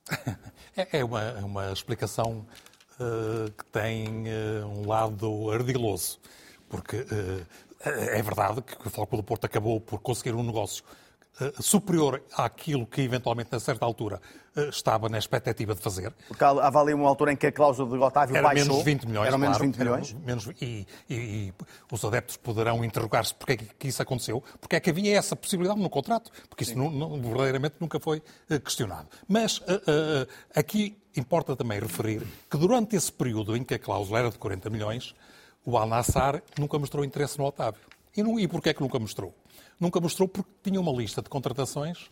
[0.74, 2.46] É é uma, é uma explicação
[3.00, 6.20] eh, que tem eh, um lado ardiloso,
[6.68, 7.46] porque eh,
[8.18, 10.84] é verdade que o Futebol do Porto acabou por conseguir um negócio
[11.60, 14.20] superior àquilo que eventualmente, a certa altura,
[14.54, 16.12] eh, estava na expectativa de fazer.
[16.28, 18.66] Porque há ali uma altura em que a cláusula de Otávio Era baixou.
[18.68, 20.12] menos 20 milhões, Eram menos claro, 20 milhões.
[20.12, 21.54] menos- e, e- e
[21.90, 25.80] os adeptos poderão interrogar-se porque é que, isso aconteceu, porque é que havia essa possibilidade
[25.80, 29.08] no contrato, porque isso não- não- verdadeiramente nunca foi eh, questionado.
[29.26, 30.26] Mas eh, eh,
[30.60, 34.68] aqui importa também referir que durante esse período em que a cláusula era de 40
[34.70, 35.14] milhões,
[35.64, 37.80] o Al-Nassar nunca mostrou interesse no Otávio.
[38.16, 39.34] E, e porquê é que nunca mostrou?
[39.80, 42.10] Nunca mostrou porque tinha uma lista de contratações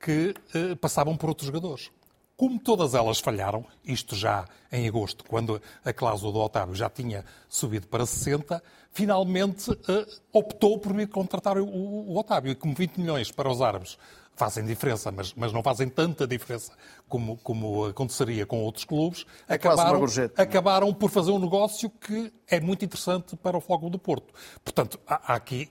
[0.00, 1.90] que eh, passavam por outros jogadores.
[2.36, 7.24] Como todas elas falharam, isto já em agosto, quando a cláusula do Otávio já tinha
[7.48, 12.50] subido para 60, finalmente eh, optou por vir contratar o, o- o Otávio.
[12.52, 13.96] E como 20 milhões para os árabes
[14.34, 16.72] fazem diferença, mas, mas não fazem tanta diferença
[17.08, 20.48] como, como aconteceria com outros clubes, uma acabaram, gorjeta, não é?
[20.48, 24.32] acabaram por fazer um negócio que é muito interessante para o Fogo do Porto.
[24.64, 25.70] Portanto, há, há aqui,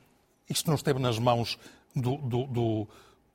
[0.50, 1.58] isto não esteve nas mãos
[1.96, 2.88] do, do- do-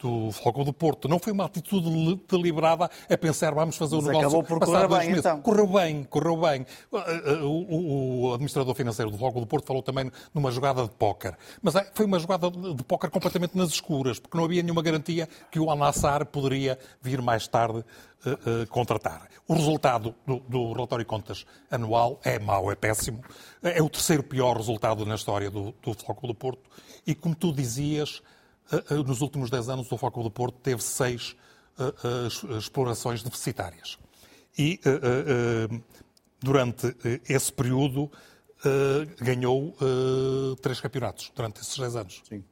[0.06, 1.08] do Foco do Porto.
[1.08, 4.88] Não foi uma atitude deliberada a pensar vamos fazer o Mas negócio acabou por correr
[4.88, 5.18] bem, meses.
[5.18, 5.40] então.
[5.40, 6.66] Correu bem, correu bem.
[6.92, 10.90] Uh, uh, O, o administrador financeiro do Foco do Porto falou também numa jogada de
[10.90, 11.36] póquer.
[11.60, 15.58] Mas foi uma jogada de póquer completamente nas escuras, porque não havia nenhuma garantia que
[15.58, 19.28] o Al-Nassr poderia vir mais tarde uh, uh, contratar.
[19.48, 23.20] O resultado do, do relatório de contas anual é mau, é péssimo.
[23.62, 25.94] É o terceiro pior resultado na história do, do
[26.26, 26.68] do Porto.
[27.06, 28.22] E como tu dizias,
[29.06, 31.36] nos últimos 10 anos o Foco do Porto teve seis
[31.78, 33.98] uh, explorações deficitárias.
[34.58, 34.80] E
[36.40, 36.96] durante
[37.28, 38.10] esse período
[39.20, 39.76] ganhou
[40.62, 42.22] três campeonatos, durante esses 10 anos.
[42.28, 42.42] Sim.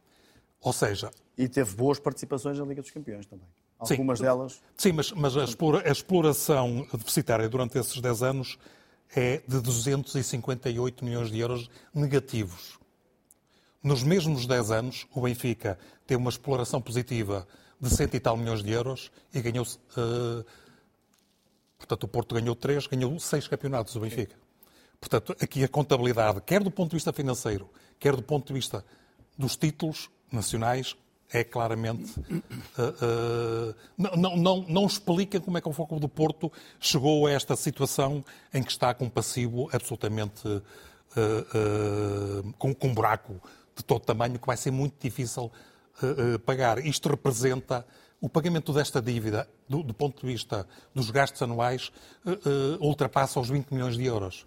[0.60, 3.46] Ou seja, E teve boas participações na Liga dos Campeões também.
[3.84, 3.94] Sim.
[3.94, 4.62] Algumas delas.
[4.76, 8.58] Sim, mas, mas a, explora- a exploração deficitária durante esses 10 anos
[9.16, 12.78] é de 258 milhões de euros negativos.
[13.84, 17.46] Nos mesmos 10 anos, o Benfica teve uma exploração positiva
[17.78, 19.66] de cento e tal milhões de euros e ganhou.
[19.94, 20.44] eh,
[21.76, 24.36] portanto, o Porto ganhou 3, ganhou 6 campeonatos, o Benfica.
[24.98, 27.68] Portanto, aqui a contabilidade, quer do ponto de vista financeiro,
[28.00, 28.82] quer do ponto de vista
[29.36, 30.96] dos títulos nacionais,
[31.30, 32.14] é claramente.
[32.78, 33.74] eh, eh,
[34.16, 38.24] não, não, não, explica como é que o Foco do Porto chegou a esta situação
[38.54, 40.42] em que está com um passivo absolutamente.
[41.16, 43.40] eh, com, com um buraco
[43.76, 45.50] de todo tamanho que vai ser muito difícil
[46.02, 46.78] eh, eh, pagar.
[46.84, 47.86] Isto representa.
[48.20, 51.92] O pagamento desta dívida, do, do ponto de vista dos gastos anuais,
[52.26, 52.30] eh,
[52.80, 54.46] ultrapassa os 20 milhões de euros.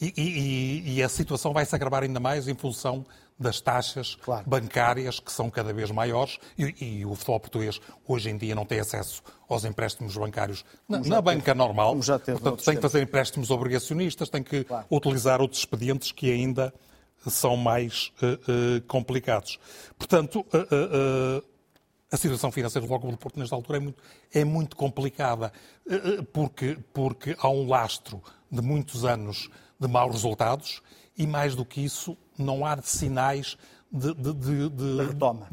[0.00, 3.04] E, e- e a situação vai se agravar ainda mais em função
[3.38, 4.48] das taxas Claro.
[4.48, 8.64] bancárias que são cada vez maiores e, e o futebol português hoje em dia não
[8.64, 11.90] tem acesso aos empréstimos bancários na, na banca normal.
[11.90, 14.86] como já teve Portanto, noutros tem que fazer empréstimos obrigacionistas, tem que Claro.
[14.90, 16.74] utilizar outros expedientes que ainda
[17.26, 19.58] são mais eh, eh, complicados.
[19.98, 21.42] Portanto, eh,
[22.10, 24.02] a situação financeira do Foco do Porto nesta altura é muito,
[24.32, 25.52] é muito complicada,
[26.32, 30.80] porque, porque há um lastro de muitos anos de maus resultados
[31.16, 33.58] e, mais do que isso, não há sinais
[33.92, 35.46] de, de, de, de- retoma.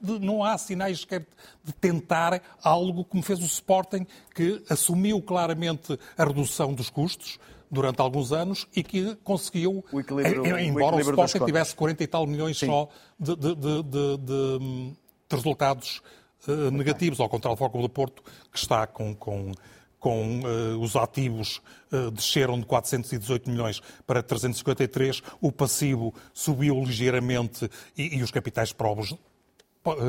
[0.00, 1.26] de- não há sinais sequer
[1.62, 7.38] de tentar algo como fez o Sporting, que assumiu claramente a redução dos custos
[7.70, 12.02] durante alguns anos e que conseguiu, O equilíbrio- o embora o, das Sporting tivesse 40
[12.02, 13.82] e tal milhões só de, de- de-
[14.18, 14.92] de-
[15.30, 16.02] resultados
[16.48, 19.52] eh, negativos, ao contrário do Foco do Porto, que está com, com,
[19.98, 21.60] com eh, os ativos
[21.92, 28.72] eh, desceram de 418 milhões para 353, o passivo subiu ligeiramente e, e os capitais
[28.72, 29.16] próprios, eh,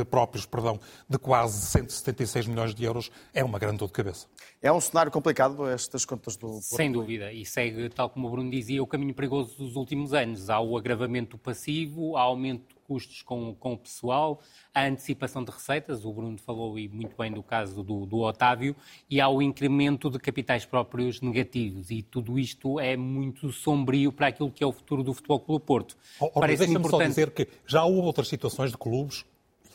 [0.10, 0.80] próprios perdão,
[1.10, 4.28] de quase 176 milhões de euros é uma grande dor de cabeça.
[4.62, 6.62] É um cenário complicado estas contas do Porto.
[6.62, 10.50] Sem dúvida, e segue, tal como o Bruno dizia, o caminho perigoso dos últimos anos.
[10.50, 14.42] Há o agravamento do passivo, há aumento de custos com, com o pessoal,
[14.74, 18.76] a antecipação de receitas, o Bruno falou e muito bem do caso do, do Otávio,
[19.10, 21.90] e há o incremento de capitais próprios negativos.
[21.90, 25.66] E tudo isto é muito sombrio para aquilo que é o futuro do Futebol Clube
[25.66, 25.98] Porto.
[26.20, 27.10] Oh, oh, Parece-me Deixa-me só importante.
[27.10, 29.26] dizer que já houve outras situações de clubes,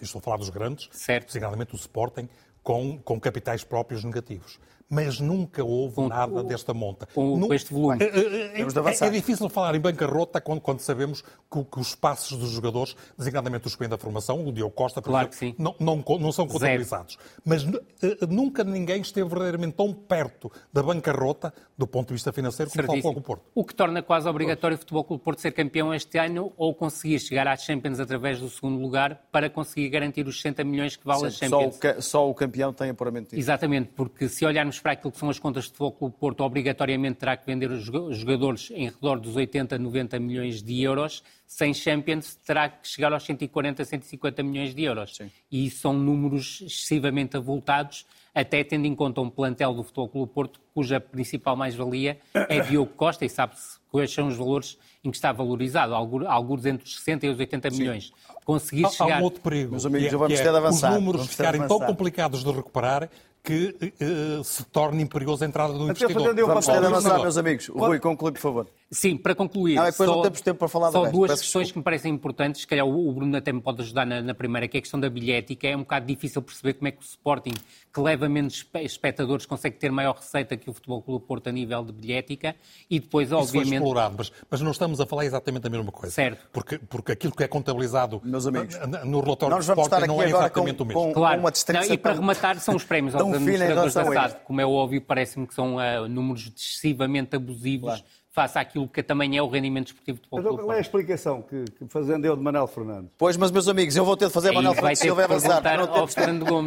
[0.05, 1.27] estou a falar dos grandes, Certo.
[1.27, 2.29] designadamente o Sporting,
[2.63, 4.59] com, com capitais próprios negativos.
[4.89, 7.07] Mas nunca houve Com- nada desta monta.
[7.13, 8.03] com- com este volume.
[8.03, 9.07] É, é, é, Temos de avançar.
[9.07, 12.95] é difícil falar em bancarrota quando, quando sabemos que, o- que os passos dos jogadores,
[13.19, 15.55] designadamente os que vêm da formação, o Diogo Costa, por Claro exemplo, sim.
[15.59, 17.19] não, não, não são contabilizados.
[17.45, 22.33] Mas nu- eh, nunca ninguém esteve verdadeiramente tão perto da bancarrota, do ponto de vista
[22.33, 23.15] financeiro, como está o Certíssimo.
[23.15, 23.43] Foco Porto.
[23.55, 27.19] O que torna quase obrigatório o Futebol Clube Porto ser campeão este ano ou conseguir
[27.19, 31.27] chegar às Champions através do segundo lugar para conseguir garantir os 60 milhões que vale
[31.27, 31.77] as Só Champions.
[31.77, 33.41] o, ca- só o campeão tem apuramento disso.
[33.41, 37.19] Exatamente, porque se olharmos para aquilo que são as contas de Futebol Clube Porto, obrigatoriamente
[37.19, 41.23] terá que vender os joga- os jogadores em redor dos 80, 90 milhões de euros.
[41.47, 45.19] Sem Champions, terá que chegar aos 140, 150 milhões de euros.
[45.51, 50.61] E são números excessivamente avultados, até tendo em conta um plantel do Futebol Clube Porto,
[50.75, 55.33] cuja principal mais-valia é Diogo Costa, e sabe-se quais são os valores em que está
[55.33, 58.13] valorizado, algu- alguns entre os 60 e os 80 milhões.
[58.45, 59.21] Conseguir Há, há chegar...
[59.21, 59.71] um outro perigo.
[59.71, 60.91] Meus amigos, que é- vamos que é ter de avançar.
[60.91, 63.09] Os números ficarem tão complicados de recuperar
[63.47, 66.15] que eh, se torne imperioso a entrada do Até investidor.
[66.15, 67.69] fazendo eu Vamos avançar, meus amigos.
[67.69, 68.67] Rui, conclui, por favor.
[68.89, 71.13] Sim, para concluir, é depois só, não temos tempo para falar do só resto.
[71.17, 71.73] duas Peço questões desculpa.
[71.73, 74.33] que me parecem importantes, se calhar o o Bruno até me pode ajudar na, na
[74.33, 75.67] primeira, que é a questão da bilhética.
[75.67, 77.53] É um bocado difícil perceber como é que o Sporting,
[77.93, 81.53] que leva menos espe- espectadores, consegue ter maior receita que o Futebol Clube Porto a
[81.53, 82.55] nível de bilhética
[82.89, 83.75] e depois, Isso foi obviamente...
[83.75, 86.15] explorado, mas, mas não estamos a falar exatamente a mesma coisa.
[86.15, 86.47] Certo.
[86.53, 90.77] Porque, porque aquilo que é contabilizado Meus amigos, no relatório do Sporting não é exatamente
[90.77, 91.03] com, o mesmo.
[91.03, 91.43] com, Claro.
[91.43, 94.37] com Não, e para tão- rematar, são os prémios aos administradores da SAD.
[94.45, 98.05] Como é óbvio, parece-me que são ah, números excessivamente abusivos
[98.37, 101.65] face àquilo que também é o rendimento esportivo do Mas qual é a explicação que,
[101.65, 103.11] que fazendo eu de Manuel Fernandes?
[103.17, 105.63] Pois, mas meus amigos, eu vou ter de fazer Aí Manuel Fernandes Silva avançar.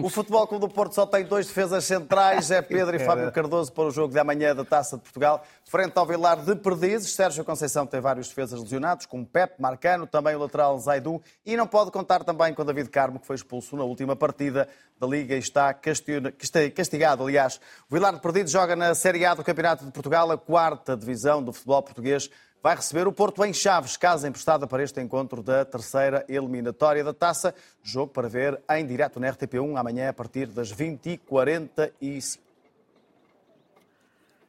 [0.03, 3.71] O Futebol Clube do Porto só tem dois defesas centrais, é Pedro e Fábio Cardoso
[3.71, 5.45] para o jogo de amanhã da Taça de Portugal.
[5.63, 10.35] Frente ao Vilar de Perdizes, Sérgio Conceição tem vários defesas lesionados, como Pep, Marcano, também
[10.35, 13.83] o lateral Zaidu, e não pode contar também com David Carmo, que foi expulso na
[13.83, 14.67] última partida
[14.99, 17.61] da Liga e está castigado, aliás.
[17.89, 21.43] O Vilar de Perdizes joga na Série A do Campeonato de Portugal, a quarta divisão
[21.43, 22.29] do futebol português,
[22.61, 27.13] vai receber o Porto em Chaves, casa emprestada para este encontro da terceira eliminatória da
[27.13, 27.53] Taça.
[27.83, 32.39] Jogo para ver em direto na RTP1 amanhã a partir das 20h45.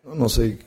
[0.04, 0.58] Não sei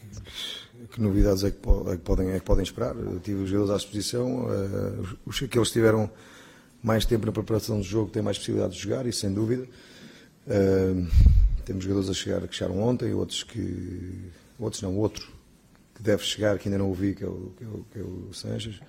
[0.92, 2.96] que, novidades é que, é que, podem, é que podem esperar.
[2.96, 4.46] Eu tive os jogadores à disposição.
[4.46, 6.10] Uh, os que eles tiveram
[6.84, 9.68] mais tempo na preparação do jogo têm mais possibilidade de jogar, isso sem dúvida.
[10.46, 11.08] Uh,
[11.66, 14.30] temos jogadores a chegar que chegaram ontem, outros que.
[14.60, 15.28] outros não, outro
[16.04, 18.34] deve chegar, que ainda não ouvi, que é o, que é o, que é o
[18.34, 18.80] Sanches,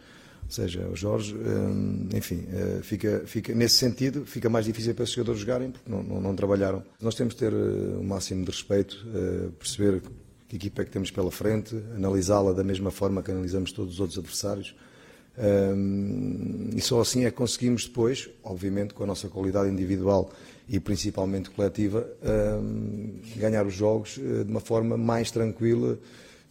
[0.45, 1.35] ou seja, o Jorge.
[1.35, 5.91] Um, enfim, uh, fica, fica, nesse sentido, fica mais difícil para esses jogadores jogarem, porque
[5.91, 6.83] não, não, não trabalharam.
[7.01, 10.03] Nós temos de ter o uh, máximo de respeito, uh, perceber
[10.49, 14.01] que equipa é que temos pela frente, analisá-la da mesma forma que analisamos todos os
[14.01, 14.75] outros adversários.
[15.37, 20.31] Um, e só assim é que conseguimos depois, obviamente com a nossa qualidade individual
[20.69, 22.07] e principalmente coletiva,
[22.63, 25.99] um, ganhar os jogos de uma forma mais tranquila,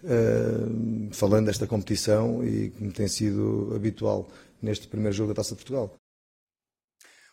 [0.04, 4.28] uh, falando desta competição e como tem sido habitual
[4.62, 5.96] neste primeiro jogo da Taça de Portugal.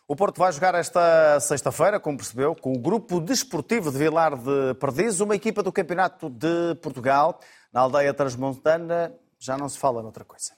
[0.07, 4.73] O Porto vai jogar esta sexta-feira, como percebeu, com o grupo desportivo de Vilar de
[4.77, 7.39] Perdizes, uma equipa do Campeonato de Portugal.
[7.71, 10.51] Na aldeia transmontana já não se fala noutra coisa.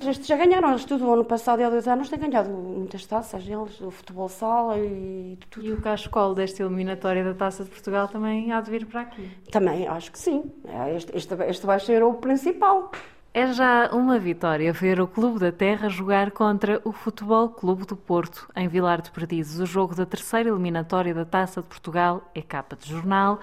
[0.00, 1.06] Estes já ganharam, eles tudo.
[1.06, 4.78] O ano passado e há dois anos têm ganhado muitas taças, eles, o futebol sala
[4.78, 5.66] e tudo.
[5.66, 9.30] E o cascol desta eliminatória da Taça de Portugal também há de vir para aqui?
[9.50, 10.52] Também, acho que sim.
[10.94, 12.90] Este, este, este vai ser o principal.
[13.36, 17.96] É já uma vitória ver o Clube da Terra jogar contra o Futebol Clube do
[17.96, 19.58] Porto, em Vilar de Perdizes.
[19.58, 23.40] O jogo da terceira eliminatória da Taça de Portugal é capa de jornal.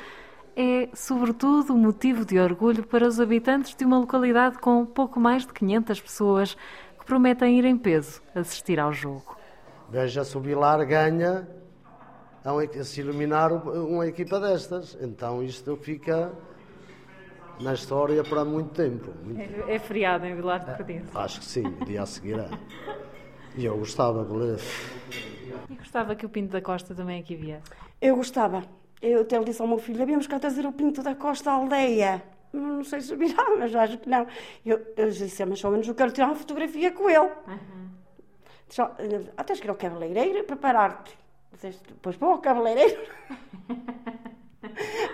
[0.55, 5.53] É, sobretudo, motivo de orgulho para os habitantes de uma localidade com pouco mais de
[5.53, 6.57] 500 pessoas
[6.99, 9.37] que prometem ir em peso assistir ao jogo.
[9.89, 11.47] Veja se o Vilar ganha
[12.43, 14.97] a se iluminar uma equipa destas.
[14.99, 16.33] Então isto fica
[17.59, 19.11] na história para muito tempo.
[19.23, 19.39] Muito...
[19.39, 21.15] É, é, feriado em Vilar de Perdizes?
[21.15, 22.49] Acho que sim, dia a seguir é.
[23.55, 24.63] E eu gostava, beleza.
[25.69, 27.69] E gostava que o Pinto da Costa também aqui viesse?
[28.01, 28.63] Eu gostava.
[29.01, 32.21] Eu até disse ao meu filho, viemos cá trazer o Pinto da Costa à aldeia.
[32.53, 34.27] Não sei se virá, mas acho que não.
[34.65, 37.19] Eu, eu disse, mas ao menos eu quero tirar uma fotografia com ele.
[37.19, 37.89] Uhum.
[39.35, 41.17] Até que ir ao cabeleireiro preparar-te.
[41.61, 43.01] Depois vou ao cabeleireiro.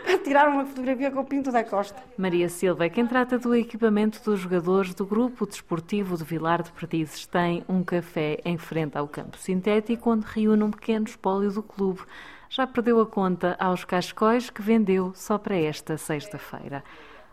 [0.04, 2.02] para tirar uma fotografia com o Pinto da Costa.
[2.18, 6.72] Maria Silva é quem trata do equipamento dos jogadores do Grupo Desportivo de Vilar de
[6.72, 7.26] Perdizes.
[7.26, 12.02] Tem um café em frente ao campo sintético, onde reúne um pequeno espólio do clube.
[12.50, 16.84] Já perdeu a conta aos cascóis que vendeu só para esta sexta-feira.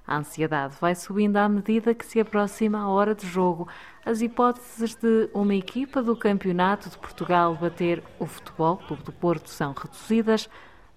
[0.07, 3.69] A ansiedade vai subindo à medida que se aproxima a hora de jogo.
[4.05, 9.49] As hipóteses de uma equipa do Campeonato de Portugal bater o Futebol Clube do Porto
[9.49, 10.49] são reduzidas,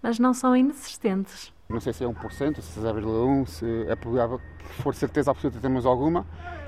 [0.02, 1.54] mas não são inexistentes.
[1.70, 5.60] Não sei se é 1%, se é 0,1%, se é provável que for certeza absoluta
[5.60, 6.26] temos alguma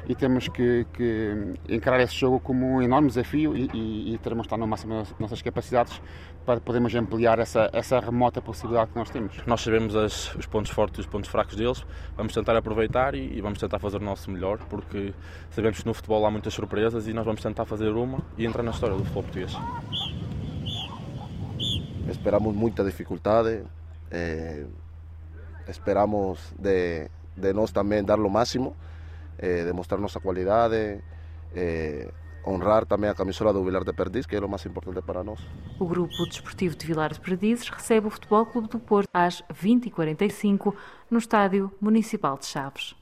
[0.08, 4.46] e temos que, que encarar esse jogo como um enorme desafio e, e, e teremos
[4.46, 6.02] estar no máximo das nossas capacidades
[6.46, 9.38] para podermos ampliar essa, essa remota possibilidade que nós temos.
[9.46, 11.86] Nós sabemos as, os pontos fortes e os pontos fracos deles,
[12.18, 15.14] vamos tentar aproveitar e, e, vamos tentar fazer o nosso melhor, porque
[15.52, 18.64] sabemos que no futebol há muitas surpresas e nós vamos tentar fazer uma e entrar
[18.64, 19.54] na história do futebol português.
[22.10, 23.64] Esperamos muita dificuldade,
[24.10, 24.66] eh,
[25.70, 28.76] esperamos de, de nós também dar o máximo,
[29.38, 31.02] eh, demostrar nossa qualidade,
[31.56, 32.10] eh,
[32.46, 35.40] honrar também a camisola do Vilar de Perdiz, que é o mais importante para nós.
[35.80, 40.74] O Grupo Desportivo de Vilar de Perdizes recebe o Futebol Clube do Porto às 20h45
[41.10, 42.96] no Estádio Municipal de Chaves.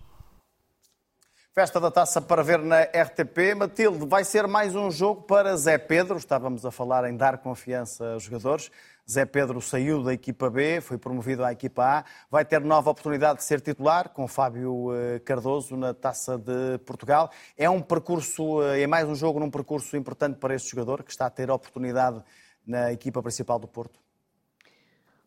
[1.54, 3.56] Festa da Taça para ver na RTP.
[3.56, 6.18] Matilde, vai ser mais um jogo para Zé Pedro.
[6.18, 8.70] Estávamos a falar em dar confiança aos jogadores.
[9.10, 12.04] Zé Pedro saiu da equipa B, foi promovido à equipa A.
[12.30, 17.32] Vai ter nova oportunidade de ser titular com Fábio eh, Cardoso na Taça de Portugal.
[17.58, 21.12] É um percurso, eh, é mais um jogo num percurso importante para este jogador que
[21.12, 22.22] está a ter oportunidade
[22.66, 23.98] na equipa principal do Porto?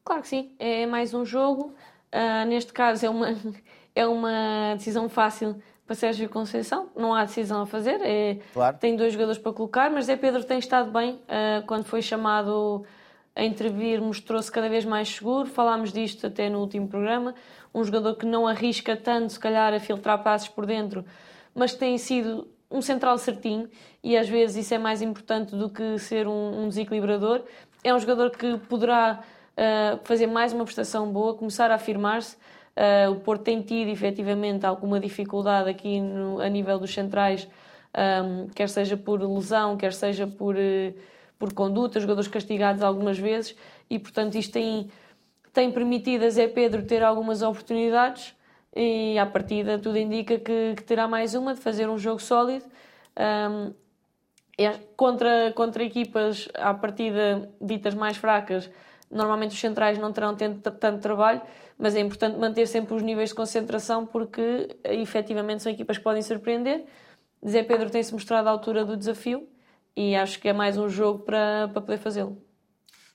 [0.05, 0.55] Claro que sim.
[0.59, 1.75] É mais um jogo.
[2.13, 3.29] Uh, neste caso é uma,
[3.95, 5.57] é uma decisão fácil
[5.87, 8.79] para Sérgio Conceição, não há decisão a fazer, é, claro.
[8.79, 12.85] tem dois jogadores para colocar, mas Zé Pedro tem estado bem uh, quando foi chamado
[13.41, 15.49] a intervir mostrou-se cada vez mais seguro.
[15.49, 17.35] Falámos disto até no último programa.
[17.75, 21.07] Um jogador que não arrisca tanto, se calhar, a filtrar passos por dentro,
[21.55, 23.67] mas que tem sido um central certinho
[24.05, 27.43] e às vezes isso é mais importante do que ser um, um desequilibrador.
[27.83, 29.21] É um jogador que poderá
[29.57, 32.37] uh, fazer mais uma prestação boa, começar a afirmar-se.
[32.77, 37.49] Uh, o Porto tem tido efetivamente alguma dificuldade aqui no, a nível dos centrais,
[38.23, 40.95] um, quer seja por lesão, quer seja por, uh,
[41.41, 43.57] por conduta, jogadores castigados algumas vezes,
[43.89, 44.91] e portanto isto tem,
[45.55, 48.37] tem permitido a Zé Pedro ter algumas oportunidades
[48.77, 52.67] e à partida tudo indica que, que terá mais uma de fazer um jogo sólido.
[53.19, 53.73] Um,
[54.59, 58.71] é, contra, contra equipas à partida ditas mais fracas,
[59.11, 61.41] normalmente os centrais não terão tanto, tanto trabalho,
[61.79, 66.21] mas é importante manter sempre os níveis de concentração porque efetivamente são equipas que podem
[66.21, 66.85] surpreender.
[67.49, 69.49] Zé Pedro tem-se mostrado à altura do desafio
[69.97, 72.37] e acho que é mais um jogo para, para poder fazê-lo.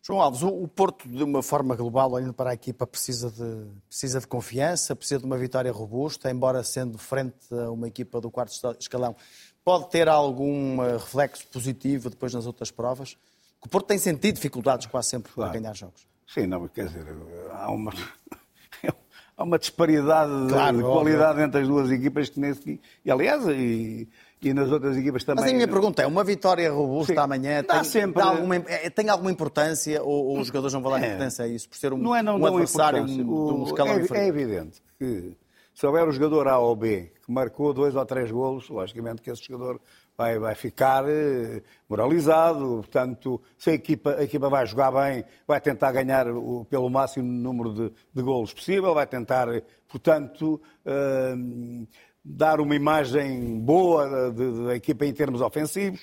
[0.05, 4.19] João Alves, o Porto, de uma forma global, olhando para a equipa, precisa de, precisa
[4.19, 8.53] de confiança, precisa de uma vitória robusta, embora sendo frente a uma equipa do quarto
[8.79, 9.15] escalão,
[9.63, 13.17] pode ter algum eh, reflexo positivo depois nas outras provas?
[13.65, 15.51] O Porto tem sentido dificuldades quase sempre claro.
[15.51, 16.07] para ganhar jogos.
[16.27, 17.03] Sim, não, quer dizer,
[17.51, 17.91] há uma,
[19.35, 21.45] há uma disparidade claro, de qualidade óbvio.
[21.45, 22.79] entre as duas equipas que nesse.
[23.03, 24.07] E aliás, e,
[24.41, 25.43] e nas outras equipas também.
[25.43, 28.21] Mas a minha pergunta é: uma vitória robusta Sim, amanhã tem, sempre...
[28.21, 31.07] alguma, é, tem alguma importância ou, ou, os jogadores não vão dar é.
[31.07, 33.93] importância a isso por ser um, não é, não, um adversário um, de um escalão
[33.93, 34.23] é, diferente?
[34.23, 35.37] É evidente que
[35.73, 39.29] se houver um jogador A ou B que marcou dois ou três golos, logicamente que
[39.29, 39.81] esse jogador
[40.17, 42.77] vai, vai ficar eh, moralizado.
[42.77, 47.29] Portanto, se a equipa, a equipa vai jogar bem, vai tentar ganhar o, pelo máximo
[47.29, 49.47] número de, de golos possível, vai tentar,
[49.87, 51.87] portanto, uh,
[52.25, 56.01] dar uma imagem boa da equipa em termos ofensivos.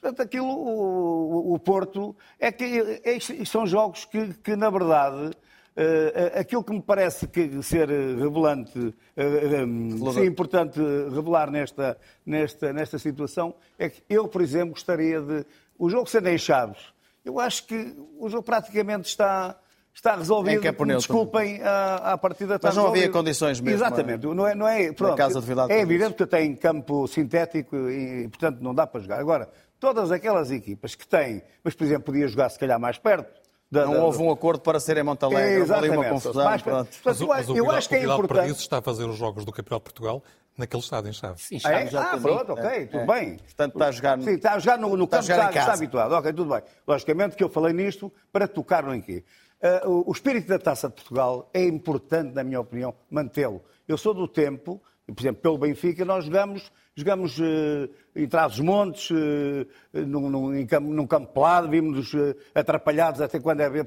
[0.00, 5.30] Portanto, aquilo, o, o Porto, é que é, são jogos que, que na verdade,
[5.70, 11.96] Uh, aquilo que me parece que ser revelante, uh, um, ser importante revelar nesta,
[12.26, 15.46] nesta, nesta situação, é que eu, por exemplo, gostaria de.
[15.78, 16.92] O jogo sendo em Chaves,
[17.24, 19.56] eu acho que o jogo praticamente está,
[19.94, 20.66] está resolvido.
[20.66, 23.76] É Desculpem a, a partida está Mas não havia condições mesmo.
[23.76, 24.26] Exatamente.
[24.26, 28.60] Não é, não é, pronto, casa de é evidente que tem campo sintético e, portanto,
[28.60, 29.20] não dá para jogar.
[29.20, 33.40] Agora, todas aquelas equipas que têm, mas, por exemplo, podia jogar se calhar mais perto,
[33.70, 35.96] da, não da, houve um acordo para ser em Montalegre, Exatamente.
[35.96, 36.44] uma confusão.
[36.44, 38.50] Mas, mas, mas, o, eu acho que é importante.
[38.50, 40.24] está a fazer os jogos do Campeonato de Portugal
[40.58, 41.44] naquele estado em Chaves.
[41.44, 43.06] Sim, Chaves ah, ah pronto, ok, é, tudo é.
[43.06, 43.36] bem.
[43.36, 45.72] Portanto, está a jogar no, Sim, está a jogar no, no campo, está, está, está
[45.72, 46.12] habituado.
[46.12, 46.62] Ok, tudo bem.
[46.86, 49.24] Logicamente que eu falei nisto para tocar no em quê?
[49.62, 53.62] Uh, o espírito da Taça de Portugal é importante, na minha opinião, mantê-lo.
[53.86, 54.80] Eu sou do tempo,
[55.14, 61.32] por exemplo, pelo Benfica, nós jogamos, jogamos uh, em Trás-os-Montes, uh, num, num, num campo
[61.32, 63.74] pelado, vimos uh, atrapalhados até quando era,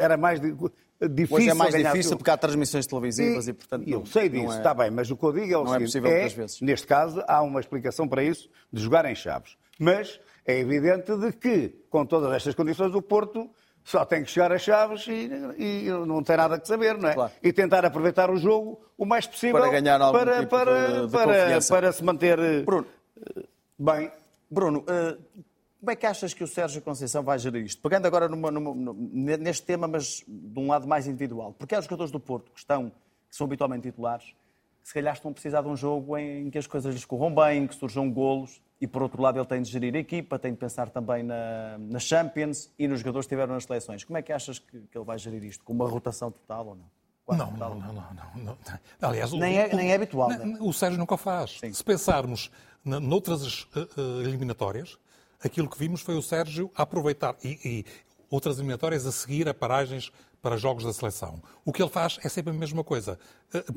[0.00, 1.36] era mais difícil.
[1.36, 3.88] Hoje é mais difícil porque há transmissões televisivas e, e portanto.
[3.88, 5.98] Eu sei disso, é, está bem, mas o que eu digo é o não seguinte:
[6.06, 9.56] é, possível é, neste caso, há uma explicação para isso, de jogar em Chaves.
[9.78, 13.48] Mas é evidente de que, com todas estas condições, o Porto
[13.84, 17.14] só tem que chegar a Chaves e, e, não tem nada que saber, não é?
[17.14, 17.32] Claro.
[17.42, 21.06] E tentar aproveitar o jogo o mais possível para ganhar algum para, tipo para, de,
[21.06, 22.86] de para, para, se manter eh, Bruno,
[23.78, 24.12] bem.
[24.50, 25.44] Bruno, uh,
[25.80, 27.80] como é que achas que o Sérgio Conceição vai gerir isto?
[27.80, 28.92] Pegando agora numa, numa,
[29.38, 31.54] neste tema, mas de um lado mais individual.
[31.58, 34.34] Porque há os jogadores do Porto que, estão, que são habitualmente titulares,
[34.82, 37.34] que se calhar estão a precisar de um jogo em que as coisas lhes corram
[37.34, 40.52] bem, que surjam golos, e por outro lado ele tem de gerir a equipa, tem
[40.52, 44.04] de pensar também na, na Champions e nos jogadores que estiveram nas seleções.
[44.04, 45.62] Como é que achas que, que ele vai gerir isto?
[45.62, 47.00] Com uma rotação total ou não?
[47.36, 48.58] Não, não, não, não, não,
[49.00, 50.30] Aliás, nem, é, nem é habitual.
[50.30, 50.58] Né?
[50.60, 51.60] O Sérgio nunca faz.
[51.72, 52.50] Se pensarmos
[52.84, 54.98] noutras uh, eliminatórias,
[55.42, 57.84] aquilo que vimos foi o Sérgio aproveitar e, e
[58.28, 60.10] outras eliminatórias a seguir a paragens
[60.42, 61.42] para jogos da seleção.
[61.64, 63.18] O que ele faz é sempre a mesma coisa.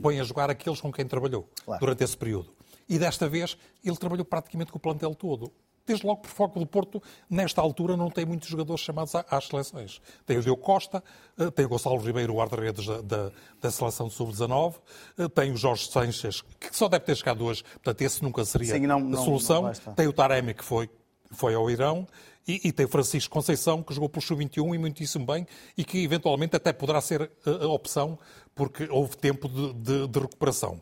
[0.01, 1.80] Põe a jogar aqueles com quem trabalhou claro.
[1.80, 2.53] durante esse período.
[2.88, 5.51] E desta vez ele trabalhou praticamente com o plantel todo.
[5.86, 10.01] Desde logo por foco do Porto, nesta altura não tem muitos jogadores chamados às seleções.
[10.26, 11.03] Tem o Diogo Costa,
[11.38, 14.76] eh, tem o Gonçalo Ribeiro, o guarda-redes da, da, da, seleção sub-19,
[15.18, 18.76] eh, tem o Jorge Sanches, que só deve ter chegado hoje, portanto esse nunca seria
[18.76, 19.64] Sim, não, a solução.
[19.64, 20.89] Não, não tem o Taremi, que foi,
[21.32, 22.07] foi ao Irão,
[22.47, 26.55] e, e, tem Francisco Conceição, que jogou pelo Sub-21 e muitíssimo bem, e que eventualmente
[26.55, 28.17] até poderá ser a, a opção,
[28.55, 30.79] porque houve tempo de, de, de, recuperação.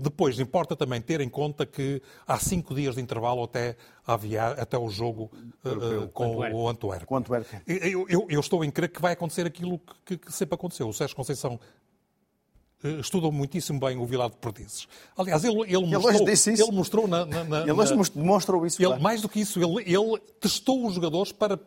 [0.00, 3.76] Depois, importa também ter em conta que há cinco dias de intervalo até,
[4.06, 5.30] aviar, até o jogo
[5.64, 7.04] uh, com o Antwerp.
[7.66, 10.88] Eu, eu, eu, estou em crer que vai acontecer aquilo que, que sempre aconteceu.
[10.88, 11.81] O Sérgio Conceição eh,
[13.00, 14.88] estudam muitíssimo bem o Vilar de Perdizes.
[15.16, 16.62] Aliás, ele, ele mostrou, ele, disse isso.
[16.62, 18.80] ele mostrou na, na, na Ele hoje na, demonstrou isso.
[18.80, 19.02] Ele, claro.
[19.02, 21.58] Mais do que isso, ele, ele testou os jogadores para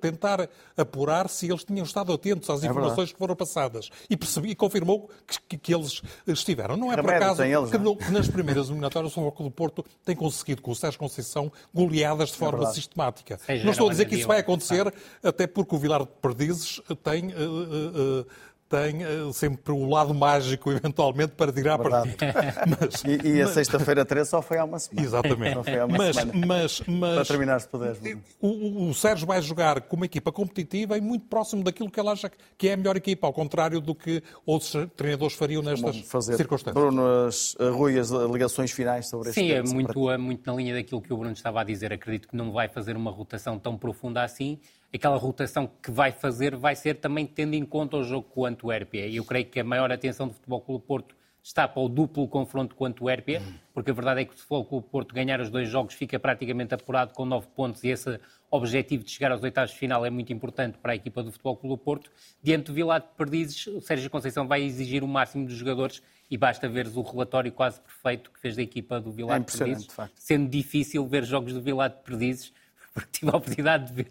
[0.00, 4.50] tentar apurar se eles tinham estado atentos às é informações que foram passadas e percebi
[4.50, 6.76] e confirmou que, que, que eles estiveram.
[6.76, 9.84] Não é por acaso eles, que, no, que, nas primeiras eliminatórias o Futebol do Porto
[10.04, 13.40] tem conseguido com o Sérgio Conceição goleadas de é forma é sistemática.
[13.64, 14.92] Não estou a dizer que isso vai acontecer,
[15.22, 18.26] até porque o Vilar de Perdizes tem uh, uh, uh,
[18.68, 22.16] tem uh, sempre o lado mágico, eventualmente, para tirar partido.
[22.66, 25.06] Mas, e, e a sexta-feira 13 só foi há uma semana.
[25.06, 25.54] Exatamente.
[25.54, 26.46] Só foi há uma mas, semana.
[26.46, 28.00] Mas, mas, para terminar, se puderes.
[28.40, 32.08] O, o, Sérgio vai jogar com uma equipa competitiva e muito próximo daquilo que ele
[32.08, 36.36] acha que é a melhor equipa, ao contrário do que outros treinadores fariam nestas fazer.
[36.36, 36.74] circunstâncias.
[36.74, 39.66] Bruno, as, Rui, as ligações finais sobre este Sim, tema.
[39.66, 41.92] Sim, é muito, é muito na linha daquilo que o Bruno estava a dizer.
[41.92, 44.58] Acredito que não vai fazer uma rotação tão profunda assim
[44.96, 48.46] aquela rotação que vai fazer vai ser também tendo em conta o jogo com o
[48.46, 49.08] Antuérpia.
[49.08, 52.74] Eu creio que a maior atenção do Futebol Clube Porto está para o duplo confronto
[52.74, 53.40] com o Antuérpia,
[53.72, 56.74] porque a verdade é que o Futebol Clube Porto ganhar os dois jogos fica praticamente
[56.74, 58.18] apurado com nove pontos e esse
[58.50, 61.56] objetivo de chegar aos oitavos de final é muito importante para a equipa do Futebol
[61.56, 62.10] Clube Porto.
[62.42, 66.36] Diante do Vilar de Perdizes, o Sérgio Conceição vai exigir o máximo dos jogadores e
[66.36, 69.86] basta veres o relatório quase perfeito que fez da equipa do Vilar é de Perdizes,
[69.86, 72.52] de sendo difícil ver jogos do Vilar de Perdizes
[72.96, 74.08] porque tive a oportunidade de ver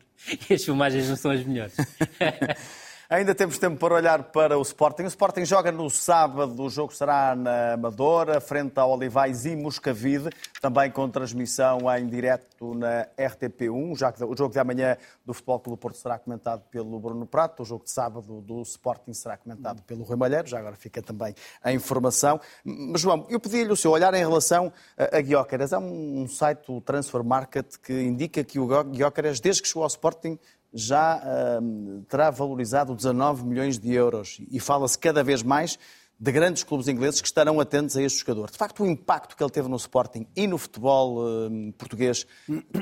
[0.48, 1.76] e as filmagens não são as melhores.
[3.08, 5.04] Ainda temos tempo para olhar para o Sporting.
[5.04, 10.32] O Sporting joga no sábado, o jogo será na Amadora, frente ao Olivais e Moscavide,
[10.60, 13.96] também com transmissão em direto na RTP1.
[13.96, 17.62] Já que o jogo de amanhã do Futebol Clube Porto será comentado pelo Bruno Prato,
[17.62, 21.36] o jogo de sábado do Sporting será comentado pelo Rui Malheiro, já agora fica também
[21.64, 22.42] a informação.
[22.64, 25.74] Mas, João, eu pedi-lhe o seu olhar em relação a, a Guiócaras.
[25.74, 29.90] É um site, o Transfer Market, que indica que o Guiócaras, desde que chegou ao
[29.90, 30.40] Sporting,
[30.76, 35.80] já uh, terá valorizado 19 milhões de euros e fala-se cada vez mais
[36.20, 38.52] de grandes clubes ingleses que estarão atentos a este jogador.
[38.52, 42.28] De facto, o impacto que ele teve no Sporting e no futebol uh, português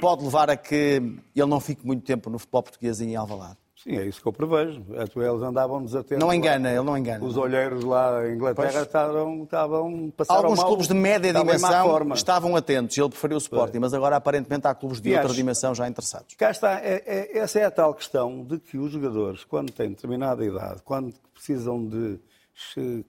[0.01, 1.01] pode levar a que
[1.35, 3.62] ele não fique muito tempo no futebol português em Alvalade.
[3.83, 4.81] Sim, é isso que eu prevejo.
[4.91, 6.23] Eles andavam desatentos.
[6.23, 7.23] Não engana, ele não engana.
[7.25, 8.85] Os olheiros lá em Inglaterra pois.
[8.85, 12.97] estavam, estavam Alguns mal, clubes de média dimensão estavam atentos.
[12.97, 13.81] Ele preferiu o Sporting, pois.
[13.81, 16.33] mas agora aparentemente há clubes de e outra acho, dimensão já interessados.
[16.35, 16.79] Cá está.
[16.79, 20.81] É, é, essa é a tal questão de que os jogadores, quando têm determinada idade,
[20.85, 22.19] quando precisam de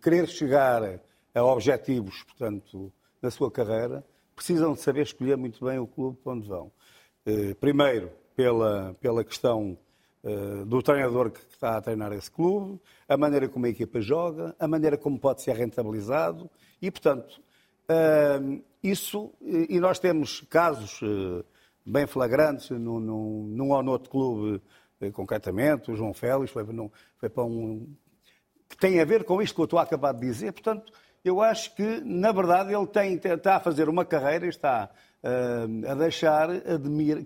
[0.03, 0.83] querer chegar
[1.33, 4.05] a objetivos, portanto, na sua carreira,
[4.35, 6.73] precisam de saber escolher muito bem o clube para onde vão.
[7.25, 9.79] Eh, primeiro, pela, pela questão
[10.67, 14.67] do treinador que está a treinar esse clube, a maneira como a equipa joga, a
[14.67, 16.51] maneira como pode ser rentabilizado
[16.81, 17.43] e, portanto,
[17.89, 21.45] eh, isso, e nós temos casos eh,
[21.85, 24.63] bem flagrantes num, num, num ou noutro clube,
[25.13, 26.65] concretamente, o João Félix foi,
[27.19, 27.95] foi para um.
[28.67, 30.91] que tem a ver com isto que eu estou a acabar de dizer, portanto,
[31.23, 34.91] eu acho que, na verdade, ele tem, está a fazer uma carreira e está
[35.23, 37.25] a deixar admirar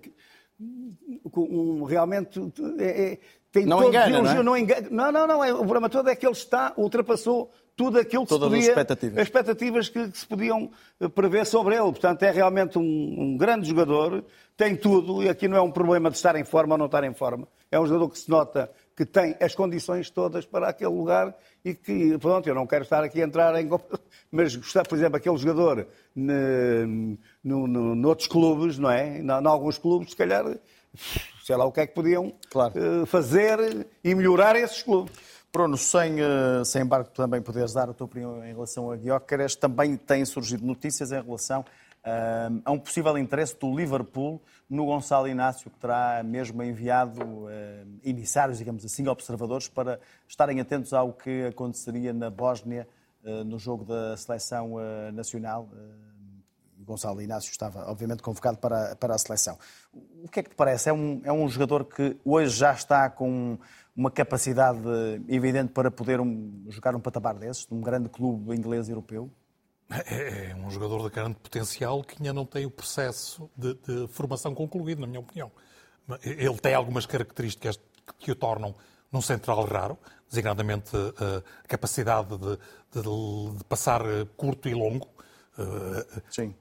[0.59, 2.39] um, realmente
[2.79, 3.19] é, é,
[3.51, 4.43] tem não engana, não, é?
[4.43, 4.87] não engana.
[4.91, 5.43] Não, não, não.
[5.43, 8.59] É, o problema todo é que ele está, ultrapassou tudo aquilo que Todas se podia,
[8.59, 11.85] as expectativas, as expectativas que, que, se podiam eh, prever sobre ele.
[11.85, 14.25] Portanto, é realmente um, um, grande jogador,
[14.57, 17.05] tem tudo, e aqui não é um problema de estar em forma ou não estar
[17.05, 17.47] em forma.
[17.71, 18.69] É um jogador que se nota
[18.99, 21.33] que tem as condições todas para aquele lugar
[21.63, 23.69] e que, pronto, eu não quero estar aqui a entrar em.
[24.29, 29.19] Mas gostar, por exemplo, aquele jogador no, no, no, noutros clubes, não é?
[29.19, 30.43] Em alguns clubes, se calhar
[31.45, 32.73] sei lá o que é que podiam claro.
[32.75, 35.13] Eh, fazer e melhorar esses clubes.
[35.53, 39.55] Bruno, sem, eh, sem embargo também poderes dar a tua opinião em relação a Guiócaras,
[39.55, 41.63] também têm surgido notícias em relação
[42.65, 47.47] a um possível interesse do Liverpool no Gonçalo Inácio, que terá mesmo enviado
[48.03, 52.87] emissários, digamos assim, observadores, para estarem atentos ao que aconteceria na Bósnia
[53.23, 54.75] uh, no jogo da seleção
[55.13, 55.69] nacional
[56.89, 59.57] Gonçalo Inácio estava, obviamente, convocado para, para a seleção.
[60.23, 60.89] O que é que te parece?
[60.89, 63.59] É um, é um jogador que hoje já está com
[63.95, 64.79] uma capacidade
[65.27, 69.29] evidente para poder um, jogar um patamar desses, num grande clube inglês europeu?
[69.89, 74.07] É, é um jogador de grande potencial que ainda não tem o processo de, de,
[74.09, 75.51] formação concluído, na minha opinião.
[76.23, 77.79] Ele tem algumas características
[78.19, 78.75] que o tornam
[79.11, 82.57] num central raro, designadamente eh, a capacidade de,
[82.91, 85.07] de, de passar eh, curto e longo,
[86.29, 86.53] Sim.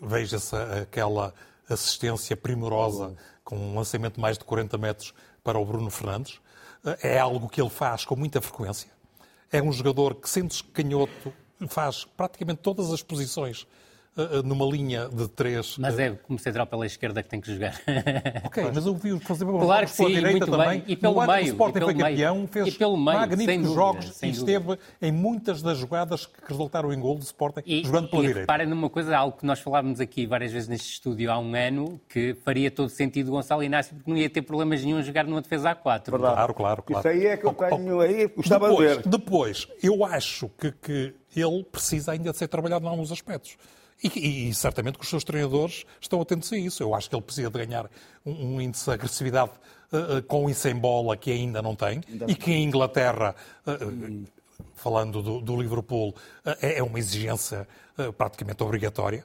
[0.00, 1.34] Veja-se aquela
[1.68, 6.40] assistência primorosa com um lançamento de mais de 40 metros para o Bruno Fernandes.
[7.02, 8.88] É algo que ele faz com muita frequência.
[9.50, 11.32] É um jogador que, sendo canhoto,
[11.68, 13.66] faz praticamente todas as posições
[14.44, 15.76] numa linha de três.
[15.78, 17.80] Mas é como central pela esquerda que tem que jogar.
[18.44, 20.80] Ok, mas eu vi fazer claro que sim, direita muito também.
[20.80, 20.84] Bem.
[20.86, 21.44] E pelo no meio.
[21.44, 25.62] O Sporting foi campeão, fez e pelo meio, magníficos dúvida, jogos e esteve em muitas
[25.62, 28.40] das jogadas que resultaram em gol do Sporting, e, jogando pela e direita.
[28.40, 32.00] Reparem numa coisa, algo que nós falávamos aqui várias vezes neste estúdio há um ano,
[32.08, 35.24] que faria todo sentido o Gonçalo Inácio, porque não ia ter problemas nenhum a jogar
[35.24, 36.10] numa defesa A4.
[36.10, 36.34] Verdade.
[36.34, 37.08] Claro, claro, claro.
[37.08, 39.08] Isso aí é que eu tenho aí, gostava depois, de ver.
[39.08, 43.56] Depois, eu acho que, que ele precisa ainda de ser trabalhado em alguns aspectos.
[44.02, 46.82] E, e, e, certamente que os seus treinadores estão atentos a isso.
[46.82, 47.90] Eu acho que ele precisa de ganhar
[48.24, 49.52] um, um índice de agressividade
[49.92, 53.34] uh, uh, com e sem bola que ainda não tem ainda e que em Inglaterra,
[53.66, 54.24] uh,
[54.74, 57.66] falando do, do Liverpool, é, é, uma exigência
[58.18, 59.24] praticamente obrigatória.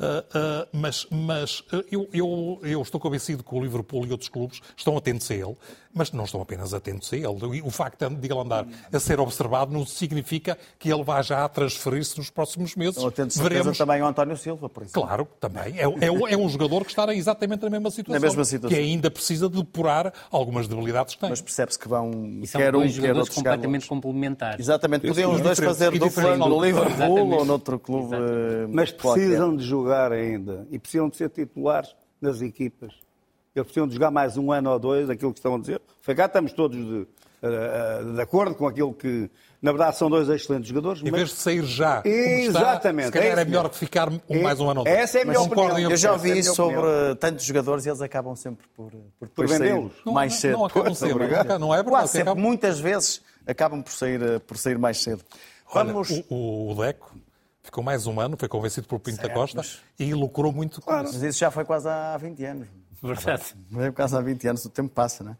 [0.00, 4.30] Uh, uh, mas, mas uh, eu, eu, eu, estou convencido que o Liverpool e outros
[4.30, 5.54] clubes estão atentos a ele,
[5.92, 7.60] mas não estão apenas atentos a ele.
[7.62, 12.16] O facto de ele andar a ser observado não significa que ele vá já transferir-se
[12.16, 12.96] nos próximos meses.
[12.96, 13.76] Estão atentos Veremos...
[13.76, 15.02] também ao António Silva, por exemplo.
[15.02, 15.78] Claro, também.
[15.78, 18.18] É, é, é, um jogador que está exatamente na mesma situação.
[18.18, 18.74] Na mesma situação.
[18.74, 21.28] Que ainda precisa de depurar algumas debilidades que tem.
[21.28, 22.10] Mas percebe-se que vão...
[22.40, 24.60] E são quer dois um, jogadores quer completamente complementares.
[24.60, 25.06] Exatamente.
[25.06, 28.16] Podiam os dois fazer dupla no Liverpool ou noutro clube.
[28.72, 32.92] Mas precisam de jogar jogar ainda e precisam de ser titulares nas equipas.
[33.54, 35.82] Eles precisam de jogar mais um ano ou dois, aquilo que estão a dizer.
[36.02, 37.06] Foi cá, estamos todos de,
[37.42, 39.28] uh, de acordo com aquilo que,
[39.60, 41.02] na verdade, são dois excelentes jogadores.
[41.02, 41.20] Em mas...
[41.20, 43.08] vez de sair já, Exatamente.
[43.08, 44.96] Está, se calhar é, é melhor que ficar um, mais um ano ou dois.
[44.96, 45.78] Essa é a minha opinião.
[45.80, 47.16] Eu já ouvi isso sobre opinião.
[47.16, 49.92] tantos jogadores e eles acabam sempre por, por, por vendê-los.
[50.06, 50.52] Mais cedo.
[50.52, 51.26] Não, não acabam sempre.
[51.58, 51.90] Não é verdade.
[51.90, 52.44] Quase sempre, acabam...
[52.44, 55.24] muitas vezes, acabam por sair, por sair mais cedo.
[55.74, 56.08] Vamos...
[56.08, 57.16] Olha, o, o Deco
[57.70, 59.80] ficou mais um ano, foi convencido pelo Pinto certo, da Costa mas...
[59.98, 61.04] e lucrou muito claro.
[61.04, 62.68] Mas isso já foi quase há 20 anos.
[63.00, 63.54] Verdade.
[63.72, 65.36] Foi quase há 20 anos, o tempo passa, não é?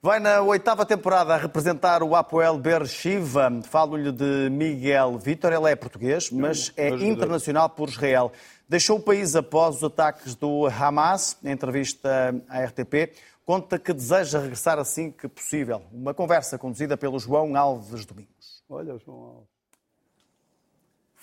[0.00, 3.50] Vai na oitava temporada a representar o Apoel Beersheba.
[3.64, 5.52] Falo-lhe de Miguel Vitor.
[5.52, 8.30] Ele é português, mas é internacional por Israel.
[8.68, 11.36] Deixou o país após os ataques do Hamas.
[11.42, 12.08] Em entrevista
[12.48, 15.82] à RTP, conta que deseja regressar assim que possível.
[15.90, 18.62] Uma conversa conduzida pelo João Alves Domingos.
[18.68, 19.55] Olha, João Alves.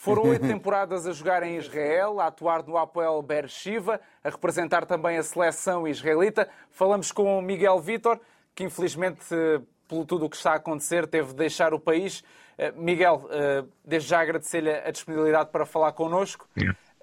[0.04, 5.18] Foram oito temporadas a jogar em Israel, a atuar no Apoel Beersheba, a representar também
[5.18, 6.49] a seleção israelita.
[6.72, 8.20] Falamos com Miguel Vitor,
[8.54, 9.24] que infelizmente,
[9.88, 12.22] pelo tudo o que está a acontecer, teve de deixar o país.
[12.58, 16.49] Eh, Miguel, eh, desde já agradecer-lhe a disponibilidade para falar connosco.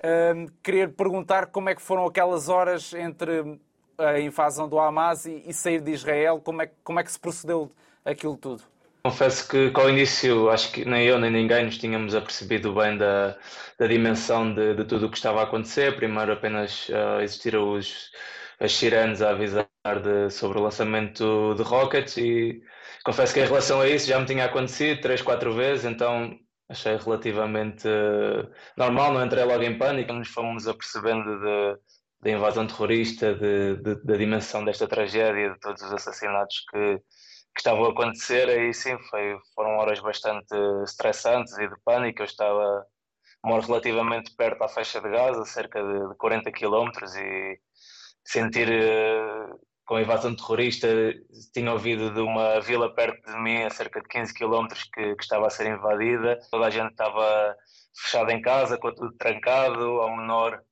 [0.03, 3.59] Eh, queria perguntar como é que foram aquelas horas entre
[3.97, 7.71] a invasão do Hamas e sair de Israel, como é, como é que se procedeu
[8.05, 8.70] aquilo tudo?
[9.03, 13.39] Confesso que, ao início acho que nem eu nem ninguém nos tínhamos apercebido bem da,
[13.79, 15.97] da dimensão de, de tudo o que estava a acontecer.
[15.97, 18.11] Primeiro apenas uh, existiram os,
[18.59, 19.67] as sirenes a avisar
[20.03, 22.61] de, sobre o lançamento de rockets e
[23.03, 26.39] confesso que em relação a isso já me tinha acontecido três, quatro vezes, então
[26.69, 31.41] achei relativamente uh, normal, não entrei logo em pânico, nos fomos apercebendo
[32.21, 37.01] da invasão terrorista, de, de, da dimensão desta tragédia, de todos os assassinatos que
[37.61, 42.23] que estavam a acontecer, aí sim foi, foram horas bastante estressantes e de pânico.
[42.23, 42.87] Eu estava,
[43.45, 47.61] moro relativamente perto à faixa de Gaza, cerca de, 40 quilómetros, e
[48.25, 50.89] sentir uh, com a invasão terrorista,
[51.53, 55.23] tinha ouvido de uma vila perto de mim, a cerca de 15 quilómetros, que, que
[55.23, 56.39] estava a ser invadida.
[56.51, 57.55] Toda a gente estava
[57.95, 60.63] fechada em casa, com tudo trancado, ao menor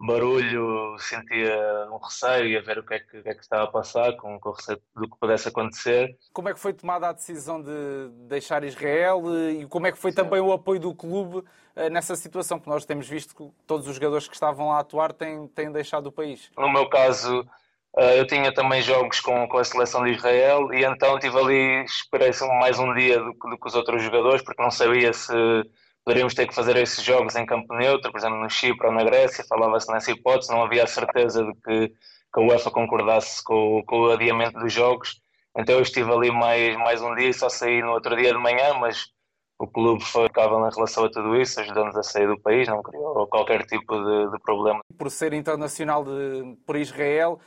[0.00, 3.64] barulho, sentia um receio e a ver o que é que, que, é que estava
[3.64, 6.16] a passar, com, com o receio do que pudesse acontecer.
[6.32, 10.10] Como é que foi tomada a decisão de deixar Israel e como é que foi
[10.10, 10.16] Sim.
[10.16, 11.44] também o apoio do clube
[11.76, 12.58] eh, nessa situação?
[12.58, 15.70] Porque nós temos visto que todos os jogadores que estavam lá a atuar têm, têm
[15.70, 16.50] deixado o país.
[16.58, 17.46] No meu caso,
[17.96, 21.84] eh, eu tinha também jogos com, com a seleção de Israel e então tive ali,
[21.84, 25.32] esperei mais um dia do, do que os outros jogadores, porque não sabia se
[26.04, 29.02] poderíamos ter que fazer esses jogos em campo neutro, por exemplo, no Chipre ou na
[29.02, 33.82] Grécia, falava-se nessa hipótese, não havia a certeza de que, que a UEFA concordasse com,
[33.86, 35.20] com, o adiamento dos jogos.
[35.56, 38.74] Então eu estive ali mais, mais um dia só saí no outro dia de manhã,
[38.74, 39.06] mas
[39.58, 42.82] o clube foi ficava em relação a tudo isso, ajudando-nos a sair do país, não
[42.82, 44.80] criou qualquer tipo de, de problema.
[44.98, 47.40] Por ser internacional de, por Israel,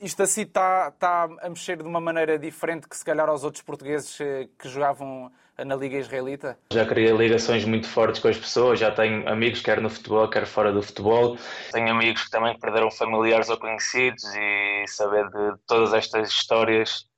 [0.00, 3.62] isto assim está, está a mexer de uma maneira diferente que se calhar aos outros
[3.62, 5.30] portugueses eh, que jogavam
[5.64, 6.58] na Liga Israelita?
[6.72, 10.46] Já criei ligações muito fortes com as pessoas, já tenho amigos, quer no futebol, quer
[10.46, 11.36] fora do futebol.
[11.72, 17.08] Tenho amigos que também perderam familiares ou conhecidos e saber de todas estas histórias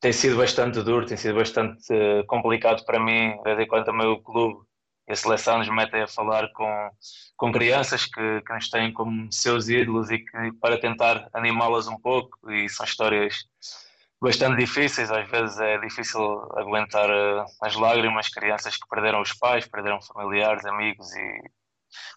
[0.00, 3.84] tem sido bastante duro, tem sido bastante eh, complicado para mim, de vez em quando
[3.84, 4.64] também o clube
[5.06, 6.90] e a seleção nos metem a falar com,
[7.36, 11.98] com crianças que, que nos têm como seus ídolos e que para tentar animá-las um
[11.98, 13.44] pouco e são histórias
[14.20, 16.20] bastante difíceis, às vezes é difícil
[16.56, 21.50] aguentar uh, as lágrimas, crianças que perderam os pais, perderam familiares, amigos e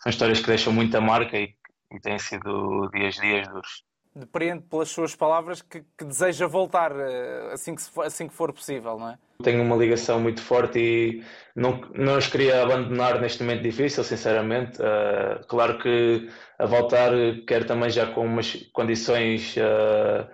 [0.02, 1.56] são histórias que deixam muita marca e,
[1.92, 3.84] e têm sido dias dias duros.
[4.16, 8.54] Depreendo pelas suas palavras que, que deseja voltar eh, assim que, for, assim que for
[8.54, 9.18] possível, não é?
[9.42, 11.24] Tenho uma ligação muito forte e
[11.56, 14.80] não, não os queria abandonar neste momento difícil, sinceramente.
[14.80, 16.30] Uh, claro que
[16.60, 17.12] a voltar
[17.48, 20.30] quero também já com umas condições uh,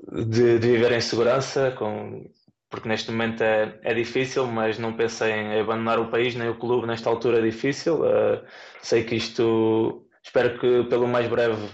[0.00, 2.28] de, de, viver em segurança, com,
[2.68, 6.58] porque neste momento é, é difícil, mas não pensei em abandonar o país nem o
[6.58, 8.02] clube nesta altura difícil.
[8.02, 8.44] Uh,
[8.82, 11.68] sei que isto, espero que pelo mais breve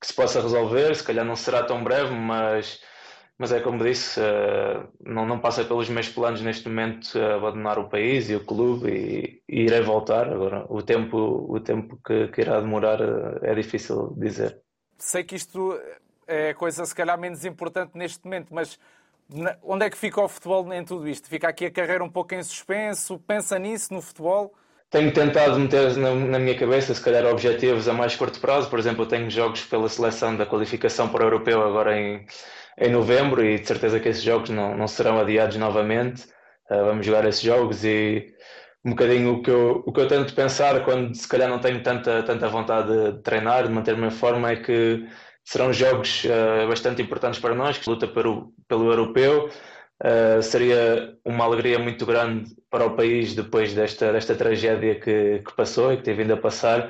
[0.00, 2.80] que se possa resolver, se calhar não será tão breve, mas,
[3.38, 7.88] mas é como disse, uh, não, não passa pelos meus planos neste momento abandonar o
[7.88, 10.28] país e o clube e, e irei voltar.
[10.28, 14.60] Agora, o tempo, o tempo que, que irá demorar uh, é difícil dizer.
[14.98, 15.76] Sei que isto
[16.32, 18.78] é coisa se calhar menos importante neste momento, mas
[19.62, 21.28] onde é que fica o futebol em tudo isto?
[21.28, 23.18] Fica aqui a carreira um pouco em suspenso?
[23.26, 24.54] Pensa nisso no futebol?
[24.90, 28.68] Tenho tentado meter na, na, minha cabeça, se calhar, objetivos a mais curto prazo.
[28.68, 32.26] Por exemplo, eu tenho jogos pela seleção da qualificação para o europeu agora em,
[32.76, 36.24] em novembro e de certeza que esses jogos não, não serão adiados novamente.
[36.70, 38.34] Uh, vamos jogar esses jogos e
[38.84, 41.82] um bocadinho o que, eu, o que eu tento pensar quando se calhar não tenho
[41.82, 45.06] tanta, tanta vontade de treinar, de manter-me em forma, é que
[45.44, 49.50] serão jogos uh, bastante importantes para nós, que luta pelo, pelo europeu.
[50.02, 55.54] Uh, seria uma alegria muito grande para o país depois desta, desta tragédia que, que
[55.54, 56.88] passou e que tem vindo a passar.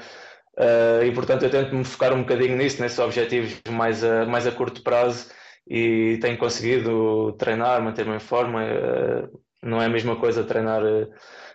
[0.58, 4.46] Uh, e portanto eu tento me focar um bocadinho nisso, nesses objetivos mais a, mais
[4.46, 5.30] a curto prazo
[5.66, 8.62] e tenho conseguido treinar, manter-me em forma.
[8.64, 10.82] Uh, não é a mesma coisa treinar,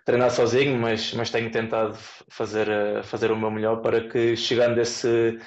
[0.06, 1.98] treinar sozinho, mas, mas tenho tentado
[2.30, 2.68] fazer,
[3.04, 5.38] fazer o meu melhor para que chegando esse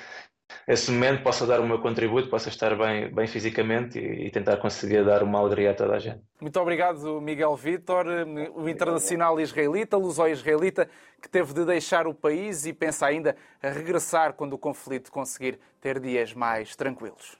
[0.66, 4.57] esse momento possa dar o meu contributo, possa estar bem, bem fisicamente e, e, tentar
[4.59, 6.20] conseguir dar uma alegria a toda a gente.
[6.40, 8.07] Muito obrigado, Miguel Vítor,
[8.55, 10.88] o internacional israelita, luso-israelita,
[11.20, 15.59] que teve de deixar o país e pensa ainda a regressar quando o conflito conseguir
[15.80, 17.38] ter dias mais tranquilos.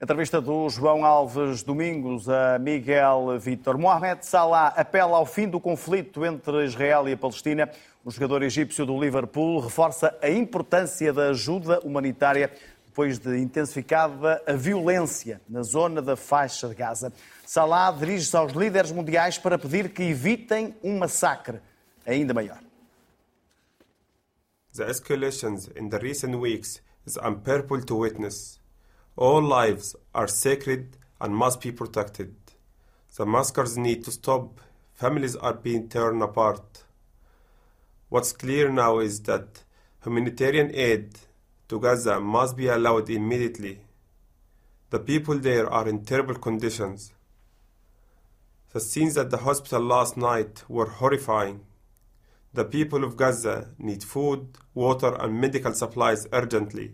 [0.00, 3.76] Entrevista do João Alves Domingos a Miguel Vítor.
[3.76, 7.68] Mohamed Salah apela ao fim do conflito entre Israel e a Palestina.
[8.04, 12.52] O jogador egípcio do Liverpool reforça a importância da ajuda humanitária
[12.86, 17.12] depois de intensificada a violência na zona da faixa de Gaza.
[17.44, 21.58] Salah dirige-se aos líderes mundiais para pedir que evitem um massacre
[22.06, 22.60] ainda maior.
[24.76, 28.57] The escalations in the recent weeks is unbearable to witness.
[29.18, 32.36] All lives are sacred and must be protected.
[33.16, 34.60] The massacres need to stop.
[34.94, 36.84] Families are being torn apart.
[38.10, 39.64] What's clear now is that
[40.04, 41.18] humanitarian aid
[41.66, 43.80] to Gaza must be allowed immediately.
[44.90, 47.12] The people there are in terrible conditions.
[48.72, 51.62] The scenes at the hospital last night were horrifying.
[52.54, 56.92] The people of Gaza need food, water, and medical supplies urgently.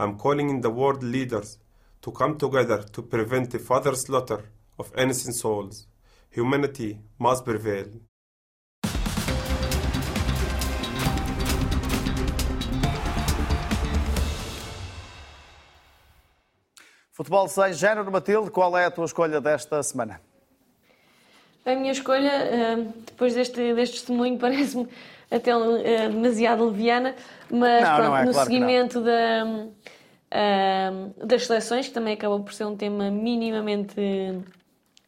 [0.00, 1.58] I'm calling in the world leaders
[2.00, 4.44] to come together to prevent the further slaughter
[4.78, 5.86] of innocent souls.
[6.30, 8.00] Humanity must prevail.
[17.12, 20.18] Futebol 6, género Matilde, qual é a tua escolha desta semana?
[21.66, 24.88] A minha escolha, eh, depois deste, deste testemunho, parece-me
[25.30, 27.14] até eh, demasiado leviana,
[27.50, 29.44] mas não, pronto, não é, no claro seguimento da,
[30.32, 33.94] uh, das seleções, que também acabou por ser um tema minimamente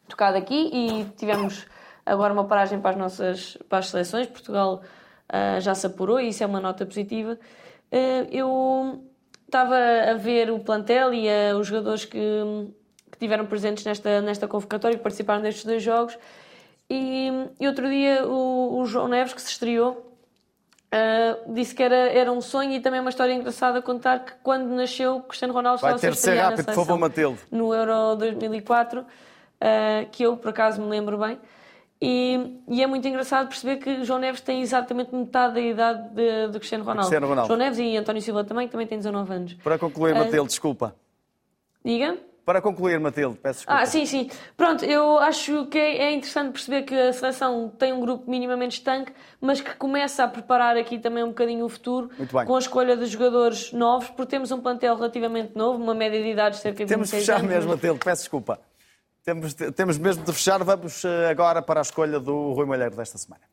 [0.07, 1.65] tocado aqui, e tivemos
[2.05, 4.27] agora uma paragem para as nossas para as seleções.
[4.27, 4.81] Portugal
[5.29, 7.37] uh, já se apurou e isso é uma nota positiva.
[7.91, 9.03] Uh, eu
[9.45, 9.77] estava
[10.09, 12.19] a ver o plantel e uh, os jogadores que,
[13.11, 16.17] que tiveram presentes nesta, nesta convocatória, que participaram destes dois jogos.
[16.89, 20.12] E, e outro dia o, o, João Neves, que se estreou,
[20.93, 24.33] uh, disse que era, era um sonho e também uma história engraçada a contar que
[24.43, 27.39] quando nasceu Cristiano Ronaldo Vai estava ter a ser rápido, por favor, Matilde.
[27.51, 29.05] No Euro 2004, uh,
[30.11, 31.39] que eu por acaso me lembro bem.
[32.05, 36.49] E, e, é muito engraçado perceber que João Neves tem exatamente metade da idade de,
[36.49, 37.07] de Cristiano, Ronaldo.
[37.07, 37.47] Cristiano Ronaldo.
[37.47, 39.53] João Neves e António Silva também, também têm 19 anos.
[39.63, 40.93] Para concluir, Matilde, uh, desculpa.
[41.83, 42.17] Diga?
[42.45, 43.81] Para concluir, Matilde, peço desculpa.
[43.81, 44.29] Ah, sim, sim.
[44.57, 49.13] Pronto, eu acho que é interessante perceber que a seleção tem um grupo minimamente estanque,
[49.39, 52.09] mas que começa a preparar aqui também um bocadinho o futuro
[52.45, 56.29] com a escolha de jogadores novos, porque temos um plantel relativamente novo, uma média de
[56.29, 57.47] idade de cerca de Temos de fechar anos.
[57.47, 58.59] mesmo, Matilde, peço desculpa.
[59.23, 60.61] Temos, temos mesmo de fechar.
[60.65, 63.43] Vamos eh, agora para a escolha do Rui Malheiro desta semana.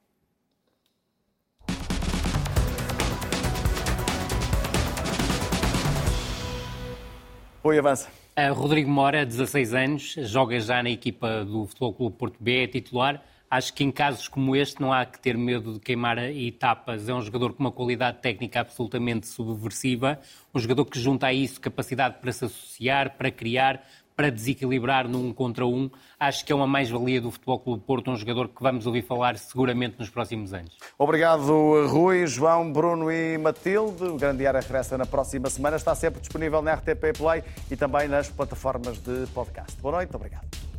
[7.63, 8.20] Rui, avança.
[8.55, 13.23] Rodrigo Mora, 16 anos, joga já na equipa do Futebol Clube Porto B, é titular,
[13.51, 17.09] Acho que em casos como este não há que ter medo de queimar etapas.
[17.09, 20.21] É um jogador com uma qualidade técnica absolutamente subversiva,
[20.55, 23.85] um jogador que junta a isso capacidade para se associar, para criar,
[24.21, 25.91] para desequilibrar num contra um.
[26.19, 29.39] Acho que é uma mais-valia do Futebol Clube Porto, um jogador que vamos ouvir falar
[29.39, 30.77] seguramente nos próximos anos.
[30.99, 34.05] Obrigado, Rui, João, Bruno e Matilde.
[34.05, 35.77] O Grande Área regressa na próxima semana.
[35.77, 39.81] Está sempre disponível na RTP Play e também nas plataformas de podcast.
[39.81, 40.70] Boa noite, obrigado.